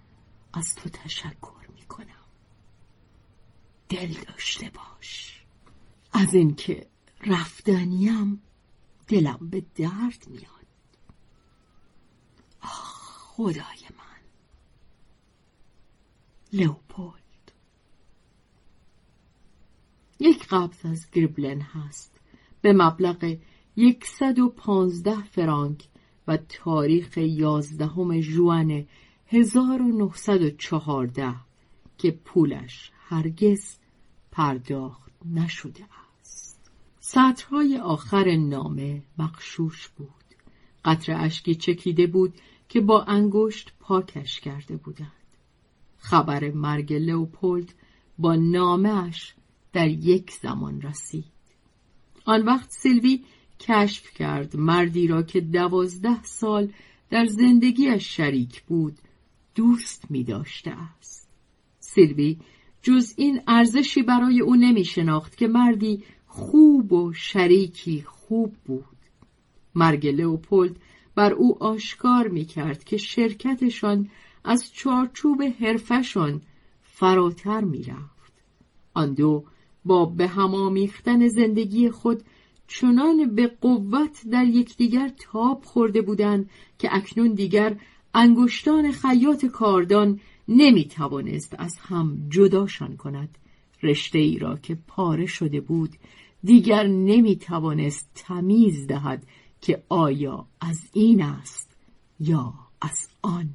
از 0.52 0.74
تو 0.74 0.88
تشکر 0.88 1.68
می 1.74 1.82
کنم 1.82 2.24
دل 3.88 4.12
داشته 4.12 4.70
باش. 4.70 5.42
از 6.12 6.34
اینکه 6.34 6.86
رفتنیم 7.20 8.42
دلم 9.08 9.48
به 9.50 9.60
درد 9.74 10.28
میاد. 10.28 10.66
خدای 12.60 13.88
من. 13.98 14.20
لوپولد 16.52 17.27
یک 20.20 20.46
قبض 20.46 20.86
از 20.86 21.10
گریبلن 21.10 21.60
هست 21.60 22.20
به 22.60 22.72
مبلغ 22.72 23.36
یکصد 23.76 24.38
و 24.38 24.48
پانزده 24.48 25.22
فرانک 25.22 25.84
و 26.28 26.36
تاریخ 26.36 27.18
یازدهم 27.18 28.20
ژوئن 28.20 28.86
1914 29.26 31.34
که 31.98 32.10
پولش 32.10 32.90
هرگز 32.98 33.78
پرداخت 34.30 35.12
نشده 35.24 35.84
است. 36.20 36.70
سطرهای 37.00 37.78
آخر 37.78 38.36
نامه 38.36 39.02
مقشوش 39.18 39.88
بود. 39.88 40.08
قطر 40.84 41.24
اشکی 41.24 41.54
چکیده 41.54 42.06
بود 42.06 42.34
که 42.68 42.80
با 42.80 43.02
انگشت 43.02 43.72
پاکش 43.80 44.40
کرده 44.40 44.76
بودند. 44.76 45.12
خبر 45.98 46.50
مرگ 46.50 46.92
لوپولد 46.92 47.74
با 48.18 48.36
نامش 48.36 49.34
در 49.78 49.88
یک 49.88 50.30
زمان 50.30 50.82
رسید. 50.82 51.24
آن 52.24 52.42
وقت 52.42 52.70
سیلوی 52.70 53.20
کشف 53.60 54.14
کرد 54.14 54.56
مردی 54.56 55.06
را 55.06 55.22
که 55.22 55.40
دوازده 55.40 56.22
سال 56.22 56.72
در 57.10 57.26
زندگیش 57.26 58.16
شریک 58.16 58.62
بود 58.62 58.98
دوست 59.54 60.10
می 60.10 60.24
داشته 60.24 60.70
است. 60.70 61.28
سیلوی 61.80 62.36
جز 62.82 63.14
این 63.16 63.40
ارزشی 63.46 64.02
برای 64.02 64.40
او 64.40 64.56
نمی 64.56 64.84
شناخت 64.84 65.36
که 65.36 65.48
مردی 65.48 66.04
خوب 66.26 66.92
و 66.92 67.12
شریکی 67.12 68.02
خوب 68.02 68.54
بود. 68.64 68.98
مرگ 69.74 70.06
لئوپولد 70.06 70.76
بر 71.14 71.32
او 71.32 71.62
آشکار 71.62 72.28
می 72.28 72.44
کرد 72.44 72.84
که 72.84 72.96
شرکتشان 72.96 74.10
از 74.44 74.72
چارچوب 74.72 75.42
حرفشان 75.60 76.42
فراتر 76.82 77.60
می 77.60 77.82
رفت. 77.82 78.32
آن 78.94 79.14
دو 79.14 79.44
با 79.84 80.04
به 80.04 80.28
هم 80.28 80.54
آمیختن 80.54 81.28
زندگی 81.28 81.90
خود 81.90 82.22
چنان 82.68 83.34
به 83.34 83.46
قوت 83.60 84.28
در 84.30 84.44
یکدیگر 84.44 85.08
تاب 85.08 85.64
خورده 85.64 86.02
بودند 86.02 86.50
که 86.78 86.88
اکنون 86.96 87.34
دیگر 87.34 87.76
انگشتان 88.14 88.92
خیاط 88.92 89.46
کاردان 89.46 90.20
نمی 90.48 90.84
توانست 90.84 91.54
از 91.58 91.78
هم 91.78 92.26
جداشان 92.30 92.96
کند. 92.96 93.38
رشته 93.82 94.18
ای 94.18 94.38
را 94.38 94.56
که 94.56 94.78
پاره 94.86 95.26
شده 95.26 95.60
بود 95.60 95.96
دیگر 96.44 96.86
نمی 96.86 97.36
توانست 97.36 98.10
تمیز 98.14 98.86
دهد 98.86 99.26
که 99.60 99.82
آیا 99.88 100.46
از 100.60 100.80
این 100.92 101.22
است 101.22 101.76
یا 102.20 102.54
از 102.80 103.08
آن. 103.22 103.50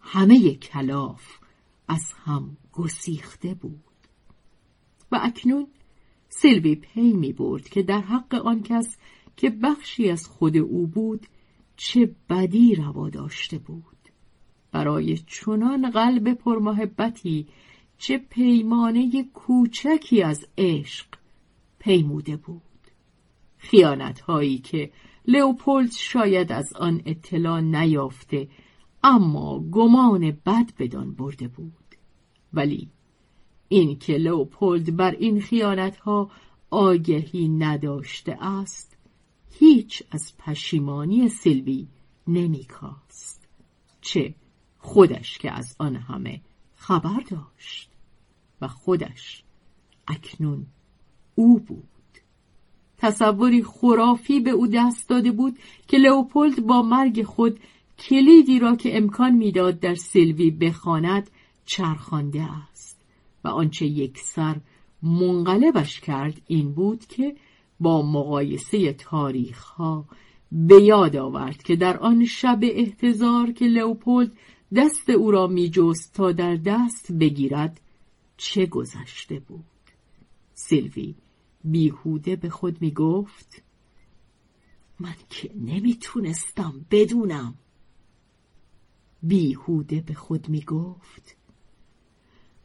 همه 0.00 0.54
کلاف 0.54 1.22
از 1.88 2.12
هم 2.24 2.56
گسیخته 2.72 3.54
بود. 3.54 3.89
و 5.12 5.20
اکنون 5.22 5.66
سلوی 6.28 6.74
پی 6.74 7.12
می 7.12 7.32
برد 7.32 7.68
که 7.68 7.82
در 7.82 8.00
حق 8.00 8.34
آن 8.34 8.62
کس 8.62 8.96
که 9.36 9.50
بخشی 9.50 10.10
از 10.10 10.26
خود 10.26 10.56
او 10.56 10.86
بود 10.86 11.26
چه 11.76 12.14
بدی 12.30 12.74
روا 12.74 13.08
داشته 13.08 13.58
بود. 13.58 13.84
برای 14.72 15.18
چنان 15.18 15.90
قلب 15.90 16.34
پرمحبتی 16.34 17.46
چه 17.98 18.18
پیمانه 18.18 19.24
کوچکی 19.34 20.22
از 20.22 20.46
عشق 20.58 21.06
پیموده 21.78 22.36
بود. 22.36 22.62
خیانت 23.58 24.20
هایی 24.20 24.58
که 24.58 24.90
لئوپولد 25.26 25.92
شاید 25.92 26.52
از 26.52 26.72
آن 26.72 27.02
اطلاع 27.06 27.60
نیافته 27.60 28.48
اما 29.02 29.60
گمان 29.70 30.30
بد 30.30 30.70
بدان 30.78 31.14
برده 31.14 31.48
بود. 31.48 31.72
ولی 32.52 32.90
این 33.72 33.98
که 33.98 34.12
لوپولد 34.12 34.96
بر 34.96 35.10
این 35.10 35.40
خیانت 35.40 35.96
ها 35.96 36.30
آگهی 36.70 37.48
نداشته 37.48 38.44
است 38.44 38.96
هیچ 39.58 40.02
از 40.10 40.32
پشیمانی 40.38 41.28
سیلوی 41.28 41.86
نمیکاست. 42.28 43.48
چه 44.00 44.34
خودش 44.78 45.38
که 45.38 45.52
از 45.52 45.76
آن 45.78 45.96
همه 45.96 46.40
خبر 46.76 47.20
داشت 47.30 47.90
و 48.60 48.68
خودش 48.68 49.42
اکنون 50.08 50.66
او 51.34 51.58
بود. 51.58 51.84
تصوری 52.98 53.62
خرافی 53.62 54.40
به 54.40 54.50
او 54.50 54.66
دست 54.66 55.08
داده 55.08 55.32
بود 55.32 55.58
که 55.88 55.98
لئوپولد 55.98 56.66
با 56.66 56.82
مرگ 56.82 57.22
خود 57.22 57.60
کلیدی 57.98 58.58
را 58.58 58.76
که 58.76 58.96
امکان 58.96 59.34
می‌داد 59.34 59.80
در 59.80 59.94
سیلوی 59.94 60.50
بخواند 60.50 61.30
چرخانده 61.64 62.42
است. 62.42 62.89
و 63.44 63.48
آنچه 63.48 63.86
یک 63.86 64.18
سر 64.18 64.56
منقلبش 65.02 66.00
کرد 66.00 66.40
این 66.46 66.72
بود 66.72 67.06
که 67.06 67.36
با 67.80 68.02
مقایسه 68.02 68.92
تاریخ 68.92 69.64
ها 69.64 70.04
به 70.52 70.82
یاد 70.82 71.16
آورد 71.16 71.62
که 71.62 71.76
در 71.76 71.96
آن 71.96 72.24
شب 72.24 72.58
احتضار 72.62 73.52
که 73.52 73.64
لئوپولد 73.64 74.32
دست 74.76 75.10
او 75.10 75.30
را 75.30 75.46
میجست 75.46 76.14
تا 76.14 76.32
در 76.32 76.56
دست 76.56 77.12
بگیرد 77.12 77.80
چه 78.36 78.66
گذشته 78.66 79.40
بود؟ 79.40 79.64
سیلوی 80.54 81.14
بیهوده 81.64 82.36
به 82.36 82.48
خود 82.50 82.82
می‌گفت 82.82 83.62
من 85.00 85.14
که 85.30 85.50
نمی‌تونستم 85.54 86.86
بدونم. 86.90 87.54
بیهوده 89.22 90.00
به 90.00 90.14
خود 90.14 90.48
می‌گفت 90.48 91.36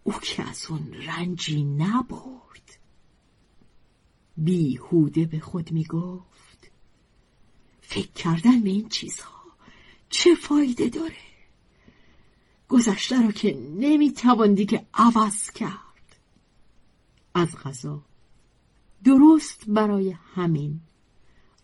او 0.08 0.14
که 0.14 0.50
از 0.50 0.66
اون 0.70 0.94
رنجی 0.94 1.64
نبرد. 1.64 2.78
بیهوده 4.38 5.26
به 5.26 5.40
خود 5.40 5.72
می‌گفت 5.72 6.72
فکر 7.82 8.12
کردن 8.12 8.62
به 8.62 8.70
این 8.70 8.90
چیزها 8.90 9.42
چه 10.10 10.36
فایده 10.36 10.90
داره؟ 10.90 11.16
گذشته 12.70 13.22
رو 13.22 13.32
که 13.32 13.54
نمی‌توان 13.80 14.54
دیگه 14.54 14.86
عوض 14.94 15.52
کرد. 15.52 16.16
از 17.34 17.56
غذا. 17.56 18.02
درست 19.04 19.64
برای 19.68 20.16
همین. 20.36 20.80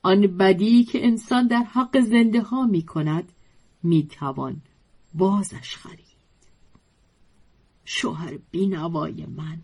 آن 0.01 0.21
بدی 0.21 0.83
که 0.83 1.05
انسان 1.05 1.47
در 1.47 1.63
حق 1.63 1.99
زنده 1.99 2.41
ها 2.41 2.65
می 2.65 2.85
کند 2.85 3.31
می 3.83 4.07
توان 4.07 4.61
بازش 5.13 5.75
خرید. 5.75 6.10
شوهر 7.93 8.37
بینوای 8.51 9.25
من. 9.25 9.61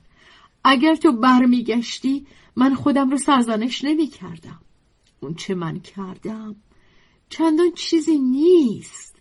اگر 0.64 0.96
تو 0.96 1.12
برمیگشتی 1.12 2.26
من 2.56 2.76
خودم 2.76 3.10
رو 3.10 3.18
سرزنش 3.18 3.84
نمی 3.84 4.08
کردم 4.08 4.60
اون 5.20 5.34
چه 5.34 5.56
من 5.56 5.80
کردم 5.80 6.56
چندان 7.30 7.72
چیزی 7.76 8.18
نیست. 8.18 9.16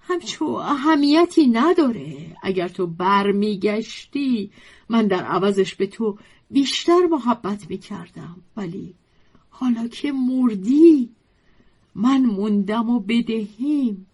همچو 0.00 0.44
اهمیتی 0.44 1.46
نداره. 1.46 2.36
اگر 2.42 2.68
تو 2.68 2.86
برمیگشتی 2.86 4.50
من 4.88 5.06
در 5.06 5.24
عوضش 5.24 5.74
به 5.74 5.86
تو 5.86 6.18
بیشتر 6.50 7.06
محبت 7.10 7.70
می 7.70 7.78
کردم 7.78 8.36
ولی 8.56 8.94
حالا 9.50 9.88
که 9.88 10.12
مردی 10.12 11.10
من 11.94 12.26
موندم 12.26 12.90
و 12.90 13.00
بدهیم. 13.00 14.06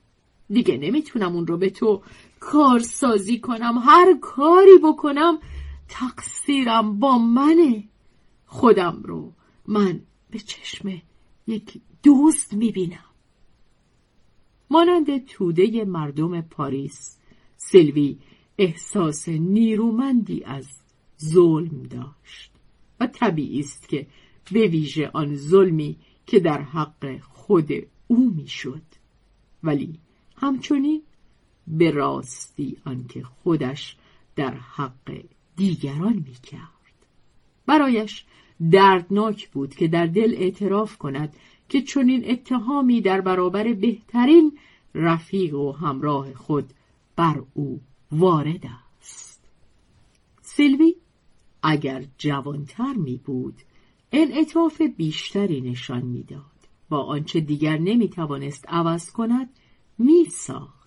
دیگه 0.50 0.76
نمی‌تونم 0.76 1.34
اون 1.34 1.46
رو 1.46 1.56
به 1.56 1.70
تو 1.70 2.02
کارسازی 2.40 3.40
کنم 3.40 3.78
هر 3.84 4.18
کاری 4.20 4.78
بکنم 4.84 5.38
تقصیرم 5.88 6.98
با 6.98 7.18
منه. 7.18 7.84
خودم 8.46 9.02
رو 9.04 9.32
من 9.66 10.00
به 10.30 10.38
چشم 10.38 11.02
یک 11.46 11.80
دوست 12.02 12.54
می‌بینم. 12.54 13.04
مانند 14.70 15.26
توده 15.26 15.84
مردم 15.84 16.40
پاریس 16.40 17.18
سلوی 17.56 18.18
احساس 18.58 19.28
نیرومندی 19.28 20.44
از 20.44 20.66
ظلم 21.24 21.82
داشت 21.82 22.52
و 23.00 23.06
طبیعی 23.06 23.60
است 23.60 23.88
که 23.88 24.06
به 24.52 24.66
ویژه 24.66 25.10
آن 25.14 25.36
ظلمی 25.36 25.96
که 26.26 26.40
در 26.40 26.62
حق 26.62 27.18
خود 27.20 27.68
او 28.06 28.30
می‌شد. 28.36 28.82
ولی 29.62 29.98
همچنین 30.36 31.02
به 31.70 31.90
راستی 31.90 32.76
آنکه 32.84 33.22
خودش 33.22 33.96
در 34.36 34.54
حق 34.54 35.22
دیگران 35.56 36.14
می‌کرد. 36.14 37.06
برایش 37.66 38.24
دردناک 38.72 39.48
بود 39.48 39.74
که 39.74 39.88
در 39.88 40.06
دل 40.06 40.34
اعتراف 40.36 40.98
کند 40.98 41.36
که 41.68 41.82
چنین 41.82 42.30
اتهامی 42.30 43.00
در 43.00 43.20
برابر 43.20 43.72
بهترین 43.72 44.58
رفیق 44.94 45.54
و 45.54 45.72
همراه 45.72 46.34
خود 46.34 46.72
بر 47.16 47.42
او 47.54 47.80
وارد 48.12 48.64
است. 49.00 49.44
سیلوی 50.42 50.94
اگر 51.62 52.04
جوانتر 52.18 52.92
می 52.92 53.16
بود 53.16 53.54
انعطاف 54.12 54.82
بیشتری 54.82 55.60
نشان 55.60 56.02
می‌داد. 56.02 56.42
با 56.88 57.02
آنچه 57.02 57.40
دیگر 57.40 57.78
نمی‌توانست 57.78 58.64
عوض 58.68 59.10
کند 59.10 59.48
میساخت. 59.98 60.77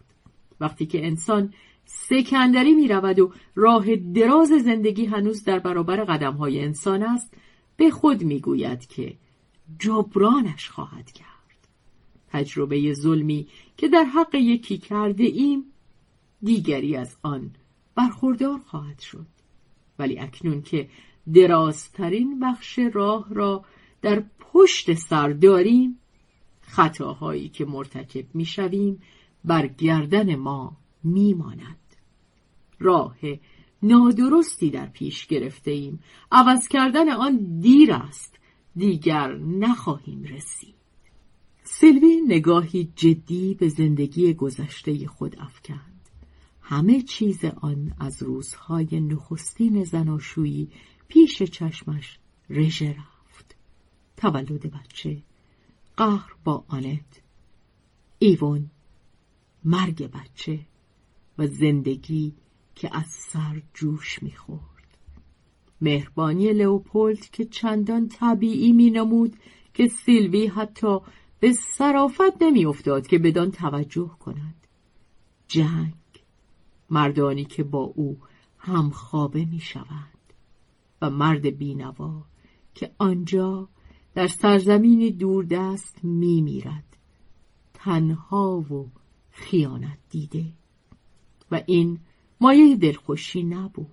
وقتی 0.61 0.85
که 0.85 1.05
انسان 1.05 1.53
سکندری 1.85 2.73
می 2.73 2.87
رود 2.87 3.19
و 3.19 3.31
راه 3.55 3.95
دراز 3.95 4.49
زندگی 4.49 5.05
هنوز 5.05 5.43
در 5.43 5.59
برابر 5.59 6.03
قدم 6.03 6.33
های 6.33 6.59
انسان 6.59 7.03
است 7.03 7.33
به 7.77 7.91
خود 7.91 8.23
می‌گوید 8.23 8.87
که 8.87 9.17
جبرانش 9.79 10.69
خواهد 10.69 11.11
کرد. 11.11 11.67
تجربه 12.29 12.93
ظلمی 12.93 13.47
که 13.77 13.87
در 13.87 14.03
حق 14.03 14.35
یکی 14.35 14.77
کرده 14.77 15.23
ایم 15.23 15.63
دیگری 16.43 16.95
از 16.95 17.17
آن 17.23 17.51
برخوردار 17.95 18.59
خواهد 18.59 18.99
شد. 18.99 19.25
ولی 19.99 20.19
اکنون 20.19 20.61
که 20.61 20.89
درازترین 21.33 22.39
بخش 22.39 22.79
راه 22.93 23.27
را 23.29 23.65
در 24.01 24.23
پشت 24.39 24.93
سر 24.93 25.29
داریم 25.29 25.99
خطاهایی 26.61 27.49
که 27.49 27.65
مرتکب 27.65 28.25
می‌شویم 28.33 29.01
بر 29.45 29.67
گردن 29.67 30.35
ما 30.35 30.77
میماند. 31.03 31.77
راه 32.79 33.17
نادرستی 33.83 34.69
در 34.69 34.85
پیش 34.85 35.27
گرفته 35.27 35.71
ایم. 35.71 35.99
عوض 36.31 36.67
کردن 36.67 37.09
آن 37.09 37.59
دیر 37.59 37.93
است. 37.93 38.39
دیگر 38.75 39.35
نخواهیم 39.37 40.23
رسید. 40.23 40.75
سلوی 41.63 42.21
نگاهی 42.27 42.91
جدی 42.95 43.53
به 43.53 43.69
زندگی 43.69 44.33
گذشته 44.33 45.07
خود 45.07 45.35
افکند. 45.39 46.09
همه 46.61 47.01
چیز 47.01 47.45
آن 47.45 47.93
از 47.99 48.23
روزهای 48.23 48.99
نخستین 48.99 49.83
زناشویی 49.83 50.69
پیش 51.07 51.43
چشمش 51.43 52.19
رژه 52.49 52.89
رفت. 52.89 53.55
تولد 54.17 54.71
بچه. 54.71 55.23
قهر 55.97 56.33
با 56.43 56.63
آنت. 56.67 57.21
ایوون 58.19 58.69
مرگ 59.63 60.11
بچه 60.11 60.59
و 61.37 61.47
زندگی 61.47 62.33
که 62.75 62.97
از 62.97 63.05
سر 63.05 63.61
جوش 63.73 64.23
می‌خورد. 64.23 64.97
مهربانی 65.81 66.53
لئوپولد 66.53 67.19
که 67.19 67.45
چندان 67.45 68.07
طبیعی 68.07 68.71
مینمود 68.71 69.35
که 69.73 69.87
سیلوی 69.87 70.47
حتی 70.47 70.99
به 71.39 71.53
صرافت 71.53 72.41
نمیافتاد 72.41 73.07
که 73.07 73.19
بدان 73.19 73.51
توجه 73.51 74.07
کند. 74.19 74.67
جنگ 75.47 75.93
مردانی 76.89 77.45
که 77.45 77.63
با 77.63 77.79
او 77.79 78.17
همخوابه 78.57 79.45
می‌شوند 79.45 80.33
و 81.01 81.09
مرد 81.09 81.57
بینوا 81.57 82.25
که 82.75 82.91
آنجا 82.97 83.69
در 84.13 84.27
سرزمینی 84.27 85.11
دوردست 85.11 86.03
میمیرد. 86.03 86.97
تنها 87.73 88.59
و 88.59 89.00
خیانت 89.41 89.97
دیده 90.09 90.45
و 91.51 91.61
این 91.65 91.99
مایه 92.41 92.75
دلخوشی 92.75 93.43
نبود 93.43 93.87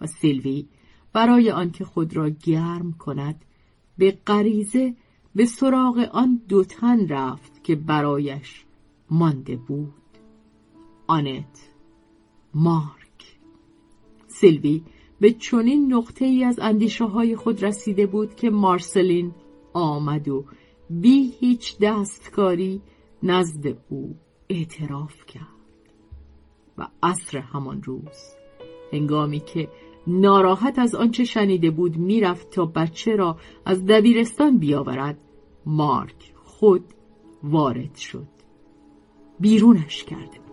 و 0.00 0.06
سیلوی 0.06 0.66
برای 1.12 1.50
آنکه 1.50 1.84
خود 1.84 2.16
را 2.16 2.28
گرم 2.28 2.92
کند 2.92 3.44
به 3.98 4.18
غریزه 4.26 4.94
به 5.34 5.44
سراغ 5.44 6.08
آن 6.12 6.40
دو 6.48 6.64
تن 6.64 7.08
رفت 7.08 7.64
که 7.64 7.74
برایش 7.74 8.64
مانده 9.10 9.56
بود. 9.56 9.94
آنت 11.06 11.70
مارک. 12.54 13.38
سیلوی 14.26 14.82
به 15.20 15.32
چنین 15.32 15.94
نقطه 15.94 16.24
ای 16.24 16.44
از 16.44 16.58
اندیشه 16.58 17.04
های 17.04 17.36
خود 17.36 17.64
رسیده 17.64 18.06
بود 18.06 18.34
که 18.34 18.50
مارسلین 18.50 19.32
آمد 19.72 20.28
و 20.28 20.44
بی 20.90 21.32
هیچ 21.40 21.78
دستکاری 21.78 22.82
نزد 23.22 23.66
او 23.88 24.16
اعتراف 24.48 25.26
کرد. 25.26 25.54
و 26.78 26.86
عصر 27.02 27.38
همان 27.38 27.82
روز 27.82 28.36
هنگامی 28.92 29.40
که 29.40 29.68
ناراحت 30.06 30.78
از 30.78 30.94
آنچه 30.94 31.24
شنیده 31.24 31.70
بود 31.70 31.96
می‌رفت 31.96 32.50
تا 32.50 32.66
بچه 32.66 33.16
را 33.16 33.36
از 33.66 33.86
دبیرستان 33.86 34.58
بیاورد 34.58 35.18
مارک 35.66 36.32
خود 36.44 36.84
وارد 37.42 37.94
شد. 37.94 38.26
بیرونش 39.40 40.04
کرده 40.04 40.43